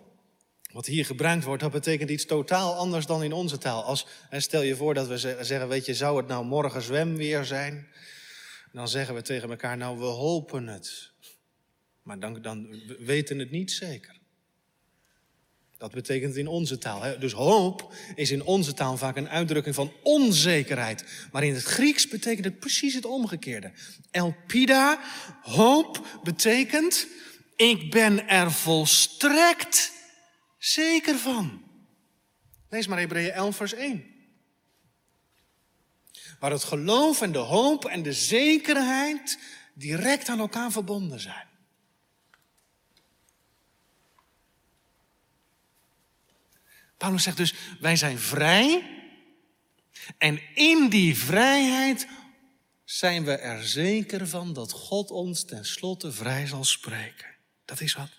[0.73, 3.85] wat hier gebruikt wordt, dat betekent iets totaal anders dan in onze taal.
[3.85, 7.89] Als, stel je voor dat we zeggen, weet je, zou het nou morgen zwemweer zijn?
[8.75, 11.13] Dan zeggen we tegen elkaar, nou we hopen het.
[12.03, 14.23] Maar dan, dan we weten het niet zeker.
[15.77, 17.03] Dat betekent in onze taal.
[17.03, 17.19] Hè?
[17.19, 21.29] Dus hoop is in onze taal vaak een uitdrukking van onzekerheid.
[21.33, 23.73] Maar in het Grieks betekent het precies het omgekeerde.
[24.11, 25.01] Elpida,
[25.43, 27.07] hoop, betekent
[27.57, 29.93] ik ben er volstrekt
[30.59, 31.63] zeker van.
[32.69, 34.14] Lees maar Hebreeën 11 vers 1.
[36.45, 39.39] Waar het geloof en de hoop en de zekerheid
[39.75, 41.49] direct aan elkaar verbonden zijn.
[46.97, 48.91] Paulus zegt dus, wij zijn vrij
[50.19, 52.09] en in die vrijheid
[52.85, 57.35] zijn we er zeker van dat God ons tenslotte vrij zal spreken.
[57.65, 58.11] Dat is wat.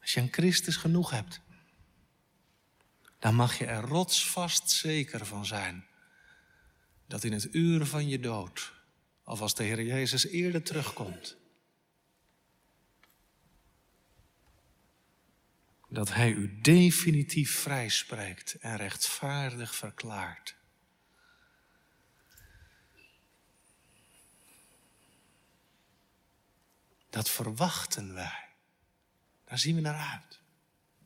[0.00, 1.40] Als je een Christus genoeg hebt,
[3.18, 5.88] dan mag je er rotsvast zeker van zijn
[7.10, 8.72] dat in het uur van je dood,
[9.24, 11.36] of als de Heer Jezus eerder terugkomt,
[15.88, 20.56] dat Hij u definitief vrijspreekt en rechtvaardig verklaart.
[27.08, 28.48] Dat verwachten wij.
[29.44, 30.39] Daar zien we naar uit.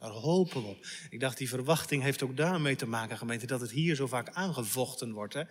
[0.04, 0.86] Daar hopen we op.
[1.10, 4.28] Ik dacht, die verwachting heeft ook daarmee te maken, gemeente, dat het hier zo vaak
[4.32, 5.34] aangevochten wordt.
[5.34, 5.42] Hè?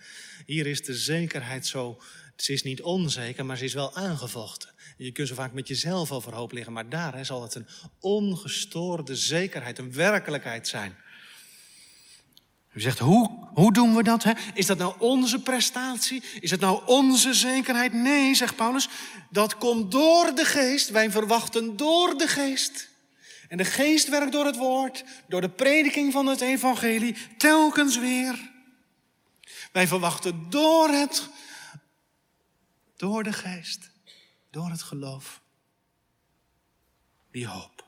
[0.46, 2.02] Hier is de zekerheid zo,
[2.36, 4.70] ze is niet onzeker, maar ze is wel aangevochten.
[4.98, 7.68] Je kunt zo vaak met jezelf over hoop liggen, maar daar hè, zal het een
[8.00, 10.96] ongestoorde zekerheid, een werkelijkheid zijn.
[12.74, 14.24] U zegt, hoe, hoe doen we dat?
[14.24, 14.32] Hè?
[14.54, 16.24] Is dat nou onze prestatie?
[16.40, 17.94] Is het nou onze zekerheid?
[17.94, 18.90] Nee, zegt Paulus,
[19.30, 20.90] dat komt door de geest.
[20.90, 22.92] Wij verwachten door de geest.
[23.54, 28.52] En de geest werkt door het woord, door de prediking van het evangelie, telkens weer.
[29.72, 31.30] Wij verwachten door het,
[32.96, 33.92] door de geest,
[34.50, 35.42] door het geloof,
[37.32, 37.88] die hoop.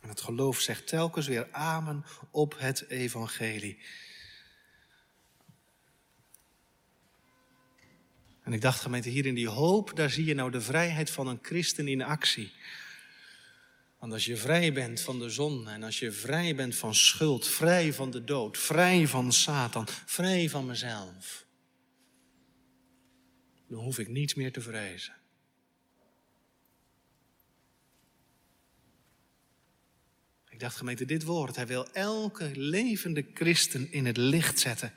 [0.00, 3.82] En het geloof zegt telkens weer amen op het evangelie.
[8.50, 11.26] En ik dacht, gemeente, hier in die hoop, daar zie je nou de vrijheid van
[11.26, 12.52] een christen in actie.
[13.98, 17.46] Want als je vrij bent van de zon en als je vrij bent van schuld,
[17.46, 21.46] vrij van de dood, vrij van Satan, vrij van mezelf,
[23.68, 25.16] dan hoef ik niets meer te vrezen.
[30.48, 34.92] Ik dacht, gemeente, dit woord, hij wil elke levende christen in het licht zetten.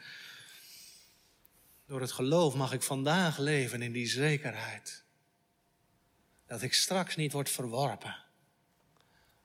[1.94, 5.04] Door het geloof mag ik vandaag leven in die zekerheid.
[6.48, 8.16] Dat ik straks niet word verworpen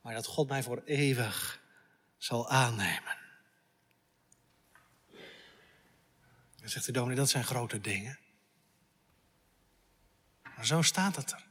[0.00, 1.60] maar dat God mij voor eeuwig
[2.16, 3.16] zal aannemen.
[6.56, 8.18] Dan zegt de dominee, dat zijn grote dingen.
[10.42, 11.46] Maar zo staat het er.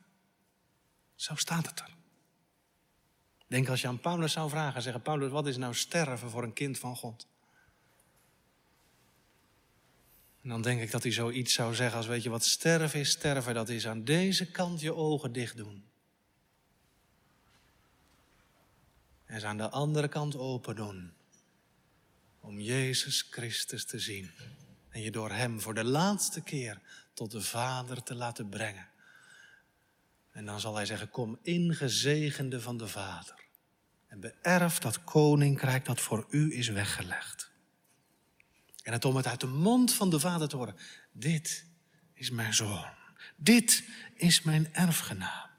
[1.16, 1.96] Zo staat het er.
[3.48, 6.54] Denk als je aan Paulus zou vragen, zeggen Paulus, wat is nou sterven voor een
[6.54, 7.28] kind van God?
[10.48, 13.10] En dan denk ik dat hij zoiets zou zeggen als, weet je wat sterven is?
[13.10, 15.88] Sterven, dat is aan deze kant je ogen dicht doen.
[19.28, 21.14] en ze aan de andere kant open doen.
[22.40, 24.32] Om Jezus Christus te zien.
[24.90, 26.82] En je door Hem voor de laatste keer
[27.14, 28.88] tot de Vader te laten brengen.
[30.32, 33.46] En dan zal Hij zeggen, kom ingezegende van de Vader.
[34.08, 37.47] En beërf dat koninkrijk dat voor u is weggelegd.
[38.88, 40.76] En het om het uit de mond van de Vader te horen.
[41.12, 41.66] Dit
[42.14, 42.86] is mijn zoon.
[43.36, 43.84] Dit
[44.16, 45.50] is mijn erfgenaam.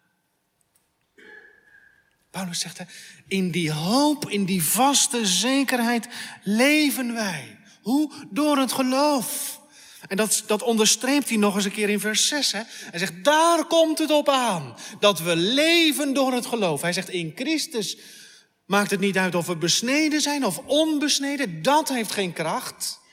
[2.31, 2.81] Paulus zegt,
[3.27, 6.09] in die hoop, in die vaste zekerheid
[6.43, 7.59] leven wij.
[7.83, 8.13] Hoe?
[8.31, 9.61] Door het geloof.
[10.07, 12.53] En dat, dat onderstreept hij nog eens een keer in vers 6.
[12.53, 12.63] Hè?
[12.67, 14.77] Hij zegt, daar komt het op aan.
[15.01, 16.83] Dat we leven door het geloof.
[16.83, 17.99] Hij zegt, in Christus
[18.67, 21.63] maakt het niet uit of we besneden zijn of onbesneden.
[21.63, 23.07] Dat heeft geen kracht.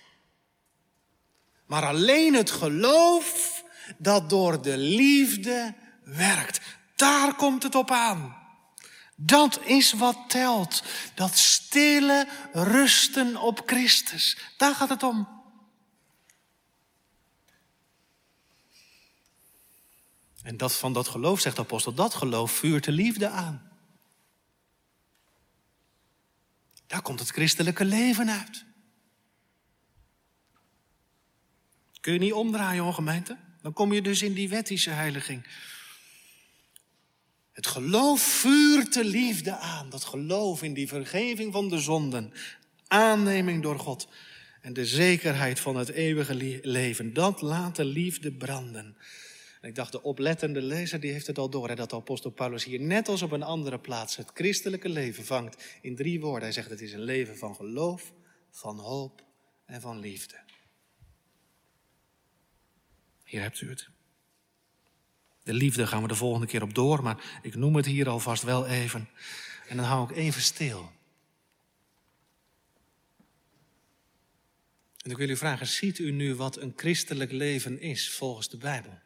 [1.65, 3.63] Maar alleen het geloof
[3.97, 6.61] dat door de liefde werkt.
[6.95, 8.35] Daar komt het op aan.
[9.15, 10.83] Dat is wat telt.
[11.13, 14.37] Dat stille rusten op Christus.
[14.57, 15.27] Daar gaat het om.
[20.43, 23.71] En dat van dat geloof, zegt de apostel, dat geloof vuurt de liefde aan.
[26.87, 28.64] Daar komt het christelijke leven uit.
[32.05, 33.37] Kun je niet omdraaien, hoor gemeente?
[33.61, 35.47] Dan kom je dus in die wettische heiliging.
[37.51, 39.89] Het geloof vuurt de liefde aan.
[39.89, 42.33] Dat geloof in die vergeving van de zonden.
[42.87, 44.07] Aanneming door God.
[44.61, 47.13] En de zekerheid van het eeuwige leven.
[47.13, 48.97] Dat laat de liefde branden.
[49.61, 51.69] En ik dacht, de oplettende lezer die heeft het al door.
[51.69, 55.25] Hè, dat de apostel Paulus hier net als op een andere plaats het christelijke leven
[55.25, 56.43] vangt in drie woorden.
[56.43, 58.13] Hij zegt het is een leven van geloof,
[58.51, 59.23] van hoop
[59.65, 60.44] en van liefde.
[63.25, 63.89] Hier hebt u het.
[65.43, 68.43] De liefde gaan we de volgende keer op door, maar ik noem het hier alvast
[68.43, 69.09] wel even.
[69.67, 70.91] En dan hou ik even stil.
[75.01, 78.57] En ik wil u vragen, ziet u nu wat een christelijk leven is volgens de
[78.57, 78.99] Bijbel?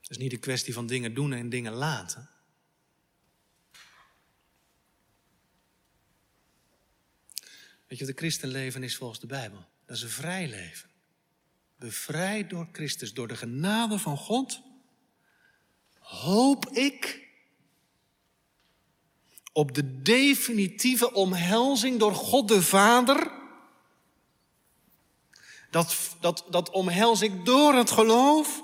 [0.00, 2.30] Het is niet een kwestie van dingen doen en dingen laten.
[7.86, 9.68] Weet je een christenleven is volgens de Bijbel?
[9.92, 10.88] Dat is een vrij leven
[11.76, 14.60] bevrijd door Christus, door de genade van God,
[15.98, 17.28] hoop ik
[19.52, 23.32] op de definitieve omhelzing door God de Vader.
[25.70, 28.62] Dat, dat, dat omhels ik door het geloof.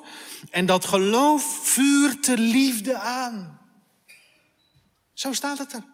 [0.50, 3.60] En dat geloof vuurt de liefde aan.
[5.12, 5.84] Zo staat het er.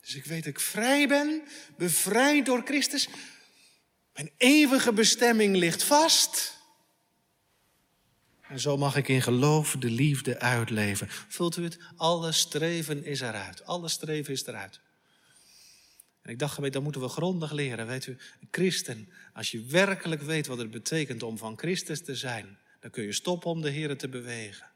[0.00, 1.42] Dus ik weet dat ik vrij ben,
[1.76, 3.08] bevrijd door Christus.
[4.14, 6.58] Mijn eeuwige bestemming ligt vast.
[8.40, 11.06] En zo mag ik in geloof de liefde uitleven.
[11.10, 11.78] Vult u het?
[11.96, 13.64] Alle streven is eruit.
[13.64, 14.80] Alle streven is eruit.
[16.22, 17.86] En ik dacht, dan moeten we grondig leren.
[17.86, 18.16] Weet u,
[18.50, 23.04] christen, als je werkelijk weet wat het betekent om van Christus te zijn, dan kun
[23.04, 24.70] je stoppen om de Heer te bewegen.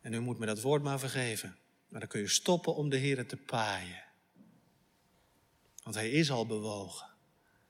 [0.00, 1.56] En u moet me dat woord maar vergeven.
[1.88, 4.02] Maar dan kun je stoppen om de Heer te paaien.
[5.82, 7.16] Want Hij is al bewogen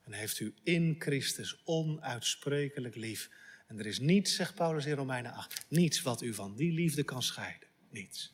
[0.09, 3.29] en heeft u in Christus onuitsprekelijk lief.
[3.67, 7.03] En er is niets, zegt Paulus in Romeinen 8, niets wat u van die liefde
[7.03, 7.67] kan scheiden.
[7.89, 8.33] Niets.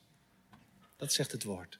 [0.95, 1.79] Dat zegt het woord.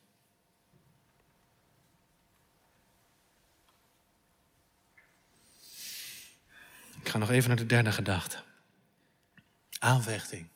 [7.02, 8.44] Ik ga nog even naar de derde gedachte.
[9.80, 10.48] Aanvechting.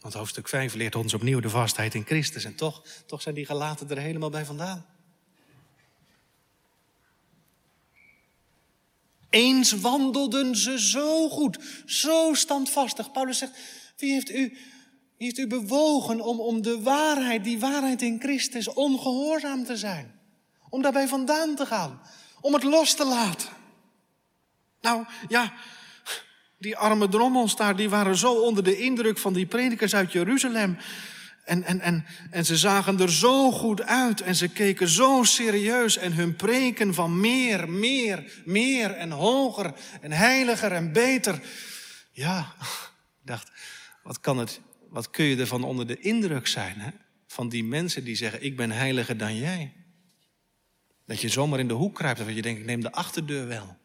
[0.00, 2.44] Want hoofdstuk 5 leert ons opnieuw de vastheid in Christus.
[2.44, 4.86] En toch, toch zijn die gelaten er helemaal bij vandaan.
[9.32, 13.12] Eens wandelden ze zo goed, zo standvastig.
[13.12, 13.52] Paulus zegt,
[13.96, 14.48] wie heeft u,
[15.16, 20.20] wie heeft u bewogen om, om de waarheid, die waarheid in Christus, ongehoorzaam te zijn?
[20.68, 22.00] Om daarbij vandaan te gaan,
[22.40, 23.48] om het los te laten.
[24.80, 25.52] Nou ja,
[26.58, 30.76] die arme drommels daar, die waren zo onder de indruk van die predikers uit Jeruzalem.
[31.44, 35.96] En, en, en, en ze zagen er zo goed uit en ze keken zo serieus
[35.96, 41.40] en hun preken van meer, meer, meer en hoger en heiliger en beter.
[42.12, 42.54] Ja,
[43.20, 43.50] ik dacht,
[44.02, 46.90] wat, kan het, wat kun je ervan onder de indruk zijn hè?
[47.26, 49.72] van die mensen die zeggen, ik ben heiliger dan jij.
[51.06, 53.76] Dat je zomaar in de hoek kruipt dat je denkt, ik neem de achterdeur wel.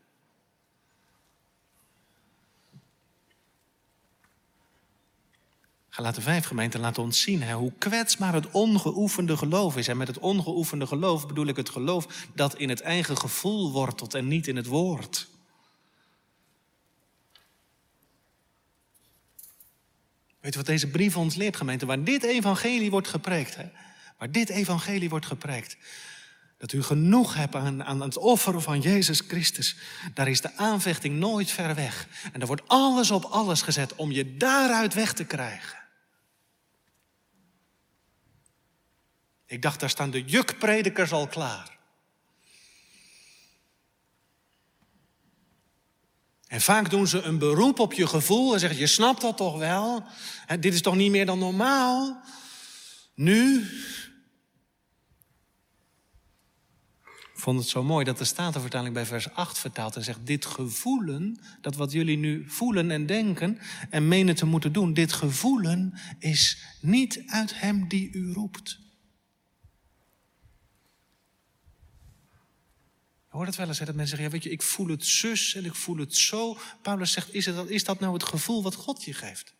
[5.98, 9.88] Galaten vijf gemeente laten ons zien hè, hoe kwetsbaar het ongeoefende geloof is.
[9.88, 14.14] En met het ongeoefende geloof bedoel ik het geloof dat in het eigen gevoel wortelt
[14.14, 15.28] en niet in het woord.
[20.40, 21.86] Weet je wat deze brief ons leert, gemeente?
[21.86, 23.66] Waar dit evangelie wordt gepreekt, hè?
[24.18, 25.78] waar dit evangelie wordt gepreekt,
[26.58, 29.78] dat u genoeg hebt aan, aan het offeren van Jezus Christus,
[30.14, 32.08] daar is de aanvechting nooit ver weg.
[32.34, 35.86] En er wordt alles op alles gezet om je daaruit weg te krijgen.
[39.48, 41.78] Ik dacht, daar staan de jukpredikers al klaar.
[46.48, 49.58] En vaak doen ze een beroep op je gevoel en zeggen: Je snapt dat toch
[49.58, 50.04] wel?
[50.60, 52.22] dit is toch niet meer dan normaal?
[53.14, 53.68] Nu?
[57.34, 60.46] Ik vond het zo mooi dat de Statenvertaling bij vers 8 vertaalt en zegt: Dit
[60.46, 65.94] gevoelen, dat wat jullie nu voelen en denken en menen te moeten doen, dit gevoelen
[66.20, 68.87] is niet uit Hem die u roept.
[73.38, 75.56] Hoor het wel eens, hè, dat mensen zeggen, ja, weet je, ik voel het zus
[75.56, 76.58] en ik voel het zo.
[76.82, 79.54] Paulus zegt, is, het, is dat nou het gevoel wat God je geeft?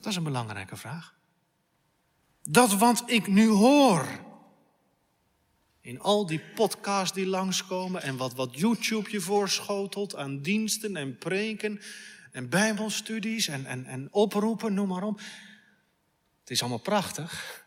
[0.00, 1.14] Dat is een belangrijke vraag.
[2.42, 4.24] Dat wat ik nu hoor,
[5.80, 11.18] in al die podcasts die langskomen en wat, wat YouTube je voorschotelt aan diensten en
[11.18, 11.80] preken
[12.32, 15.20] en bijbelstudies en, en, en oproepen, noem maar op.
[16.40, 17.64] Het is allemaal prachtig.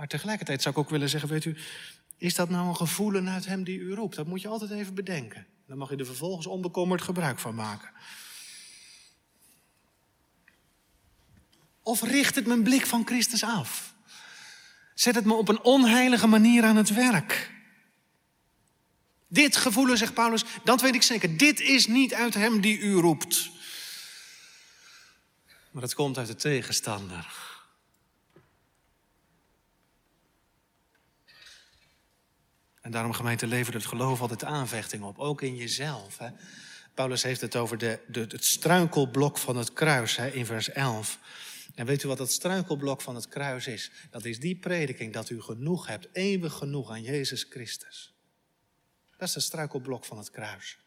[0.00, 1.56] Maar tegelijkertijd zou ik ook willen zeggen, weet u,
[2.16, 4.16] is dat nou een gevoelen uit hem die u roept?
[4.16, 5.46] Dat moet je altijd even bedenken.
[5.66, 7.90] Dan mag je er vervolgens onbekommerd gebruik van maken.
[11.82, 13.94] Of richt het mijn blik van Christus af?
[14.94, 17.52] Zet het me op een onheilige manier aan het werk?
[19.28, 21.36] Dit gevoelen, zegt Paulus, dat weet ik zeker.
[21.36, 23.50] Dit is niet uit hem die u roept.
[25.70, 27.49] Maar het komt uit de tegenstander.
[32.90, 36.18] Daarom, gemeente, levert het geloof altijd aanvechting op, ook in jezelf.
[36.18, 36.28] Hè?
[36.94, 41.18] Paulus heeft het over de, de, het struikelblok van het kruis hè, in vers 11.
[41.74, 43.90] En weet u wat dat struikelblok van het kruis is?
[44.10, 48.14] Dat is die prediking dat u genoeg hebt, eeuwig genoeg aan Jezus Christus.
[49.16, 50.78] Dat is het struikelblok van het kruis.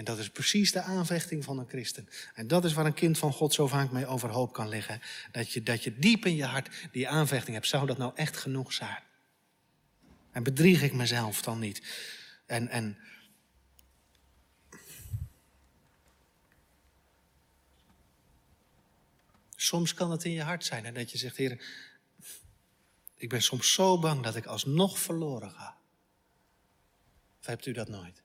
[0.00, 2.08] En dat is precies de aanvechting van een christen.
[2.34, 5.00] En dat is waar een kind van God zo vaak mee overhoop kan liggen.
[5.32, 7.68] Dat je, dat je diep in je hart die aanvechting hebt.
[7.68, 9.02] Zou dat nou echt genoeg zijn?
[10.32, 11.82] En bedrieg ik mezelf dan niet?
[12.46, 12.98] En, en
[19.56, 21.64] Soms kan het in je hart zijn en dat je zegt, Heer,
[23.14, 25.76] ik ben soms zo bang dat ik alsnog verloren ga.
[27.40, 28.22] Of hebt u dat nooit?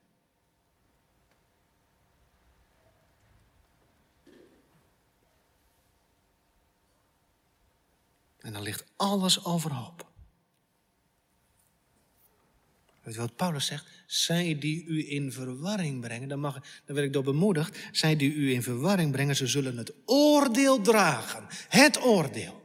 [8.46, 10.06] En dan ligt alles overhoop.
[13.02, 13.86] Weet je wat Paulus zegt?
[14.06, 17.78] Zij die u in verwarring brengen, dan, mag, dan werd ik door bemoedigd.
[17.92, 21.46] Zij die u in verwarring brengen, ze zullen het oordeel dragen.
[21.68, 22.62] Het oordeel.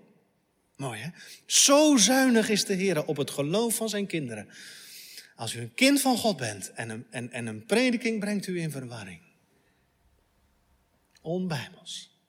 [0.76, 1.10] Mooi hè?
[1.46, 4.50] Zo zuinig is de Heer op het geloof van zijn kinderen.
[5.36, 8.60] Als u een kind van God bent en een, en, en een prediking brengt u
[8.60, 9.22] in verwarring.
[11.22, 12.20] Onbijbels.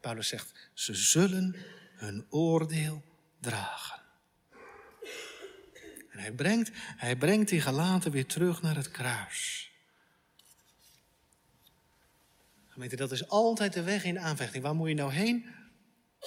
[0.00, 1.56] Paulus zegt, ze zullen
[2.04, 3.02] hun oordeel
[3.40, 4.00] dragen.
[6.10, 9.70] En hij brengt, hij brengt die gelaten weer terug naar het kruis.
[12.68, 14.62] Gemeente, dat is altijd de weg in aanvechting.
[14.62, 15.46] Waar moet je nou heen?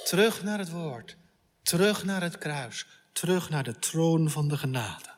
[0.06, 1.18] Terug naar het woord.
[1.62, 2.86] Terug naar het kruis.
[3.12, 5.10] Terug naar de troon van de genade.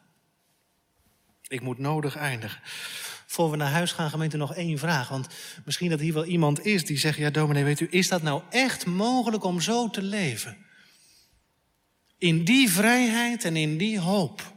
[1.48, 2.62] Ik moet nodig eindigen.
[3.30, 5.10] Voor we naar huis gaan, gemeente, nog één vraag.
[5.10, 5.28] Want
[5.66, 8.44] misschien dat hier wel iemand is die zegt: Ja, dominee, weet u, is dat nou
[8.50, 10.58] echt mogelijk om zo te leven?
[12.18, 14.54] In die vrijheid en in die hoop.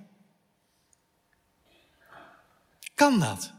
[2.94, 3.52] Kan dat?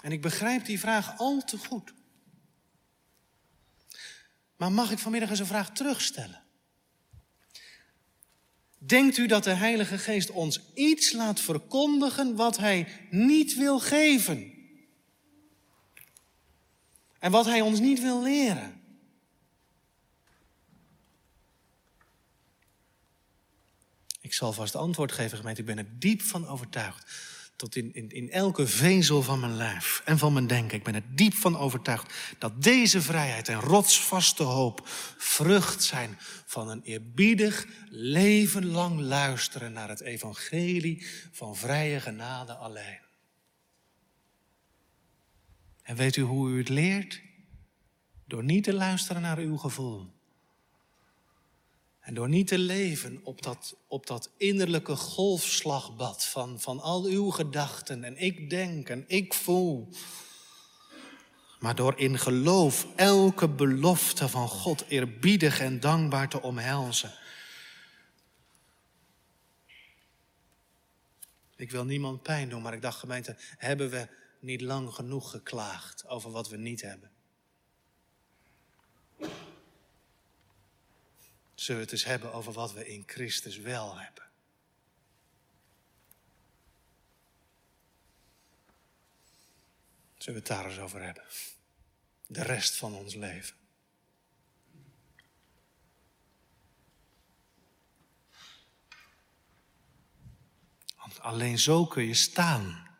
[0.00, 1.94] En ik begrijp die vraag al te goed.
[4.56, 6.43] Maar mag ik vanmiddag eens een vraag terugstellen?
[8.86, 14.52] Denkt u dat de Heilige Geest ons iets laat verkondigen wat Hij niet wil geven?
[17.18, 18.82] En wat Hij ons niet wil leren?
[24.20, 25.60] Ik zal vast antwoord geven, gemeente.
[25.60, 27.12] Ik ben er diep van overtuigd
[27.64, 30.76] tot in, in, in elke vezel van mijn lijf en van mijn denken.
[30.76, 34.80] Ik ben er diep van overtuigd dat deze vrijheid en rotsvaste hoop
[35.18, 43.00] vrucht zijn van een eerbiedig leven lang luisteren naar het evangelie van vrije genade alleen.
[45.82, 47.22] En weet u hoe u het leert?
[48.26, 50.13] Door niet te luisteren naar uw gevoel.
[52.04, 57.30] En door niet te leven op dat, op dat innerlijke golfslagbad van, van al uw
[57.30, 59.88] gedachten en ik denk en ik voel.
[61.58, 67.14] Maar door in geloof elke belofte van God eerbiedig en dankbaar te omhelzen.
[71.56, 74.08] Ik wil niemand pijn doen, maar ik dacht gemeente, hebben we
[74.40, 77.13] niet lang genoeg geklaagd over wat we niet hebben?
[81.64, 84.24] Zullen we het eens hebben over wat we in Christus wel hebben.
[90.16, 91.24] Zullen we het daar eens over hebben?
[92.26, 93.56] De rest van ons leven.
[100.96, 102.96] Want alleen zo kun je staan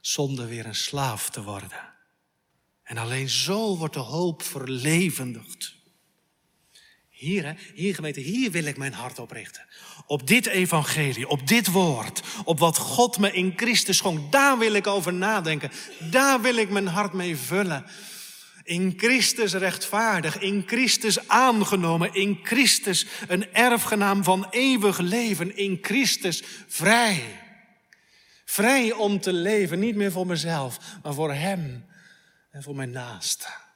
[0.00, 1.94] zonder weer een slaaf te worden.
[2.82, 5.77] En alleen zo wordt de hoop verlevendigd.
[7.18, 9.66] Hier, hier gemeente, hier wil ik mijn hart op richten.
[10.06, 14.32] Op dit evangelie, op dit woord, op wat God me in Christus schonk.
[14.32, 15.70] Daar wil ik over nadenken.
[16.10, 17.84] Daar wil ik mijn hart mee vullen.
[18.62, 26.42] In Christus rechtvaardig, in Christus aangenomen, in Christus een erfgenaam van eeuwig leven, in Christus
[26.66, 27.22] vrij.
[28.44, 31.84] Vrij om te leven, niet meer voor mezelf, maar voor Hem
[32.50, 33.67] en voor mijn naasten.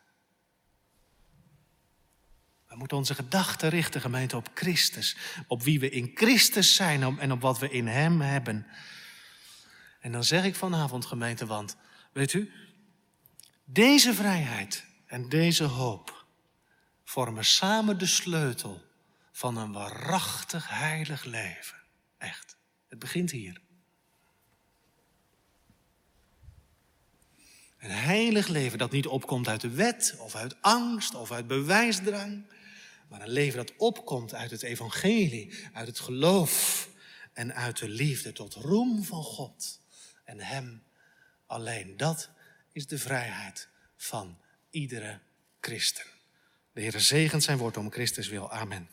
[2.73, 5.17] We moeten onze gedachten richten, gemeente, op Christus.
[5.47, 8.67] Op wie we in Christus zijn en op wat we in Hem hebben.
[10.01, 11.77] En dan zeg ik vanavond, gemeente, want
[12.13, 12.53] weet u,
[13.65, 16.27] deze vrijheid en deze hoop
[17.05, 18.83] vormen samen de sleutel
[19.33, 21.79] van een waarachtig heilig leven.
[22.19, 22.57] Echt,
[22.89, 23.61] het begint hier.
[27.79, 32.45] Een heilig leven dat niet opkomt uit de wet of uit angst of uit bewijsdrang,
[33.13, 36.89] maar een leven dat opkomt uit het evangelie, uit het geloof
[37.33, 39.81] en uit de liefde tot roem van God
[40.25, 40.83] en Hem
[41.47, 41.97] alleen.
[41.97, 42.31] Dat
[42.73, 44.39] is de vrijheid van
[44.71, 45.21] iedere
[45.61, 46.05] christen.
[46.73, 48.51] De Heer zegent zijn woord om Christus wil.
[48.51, 48.89] Amen.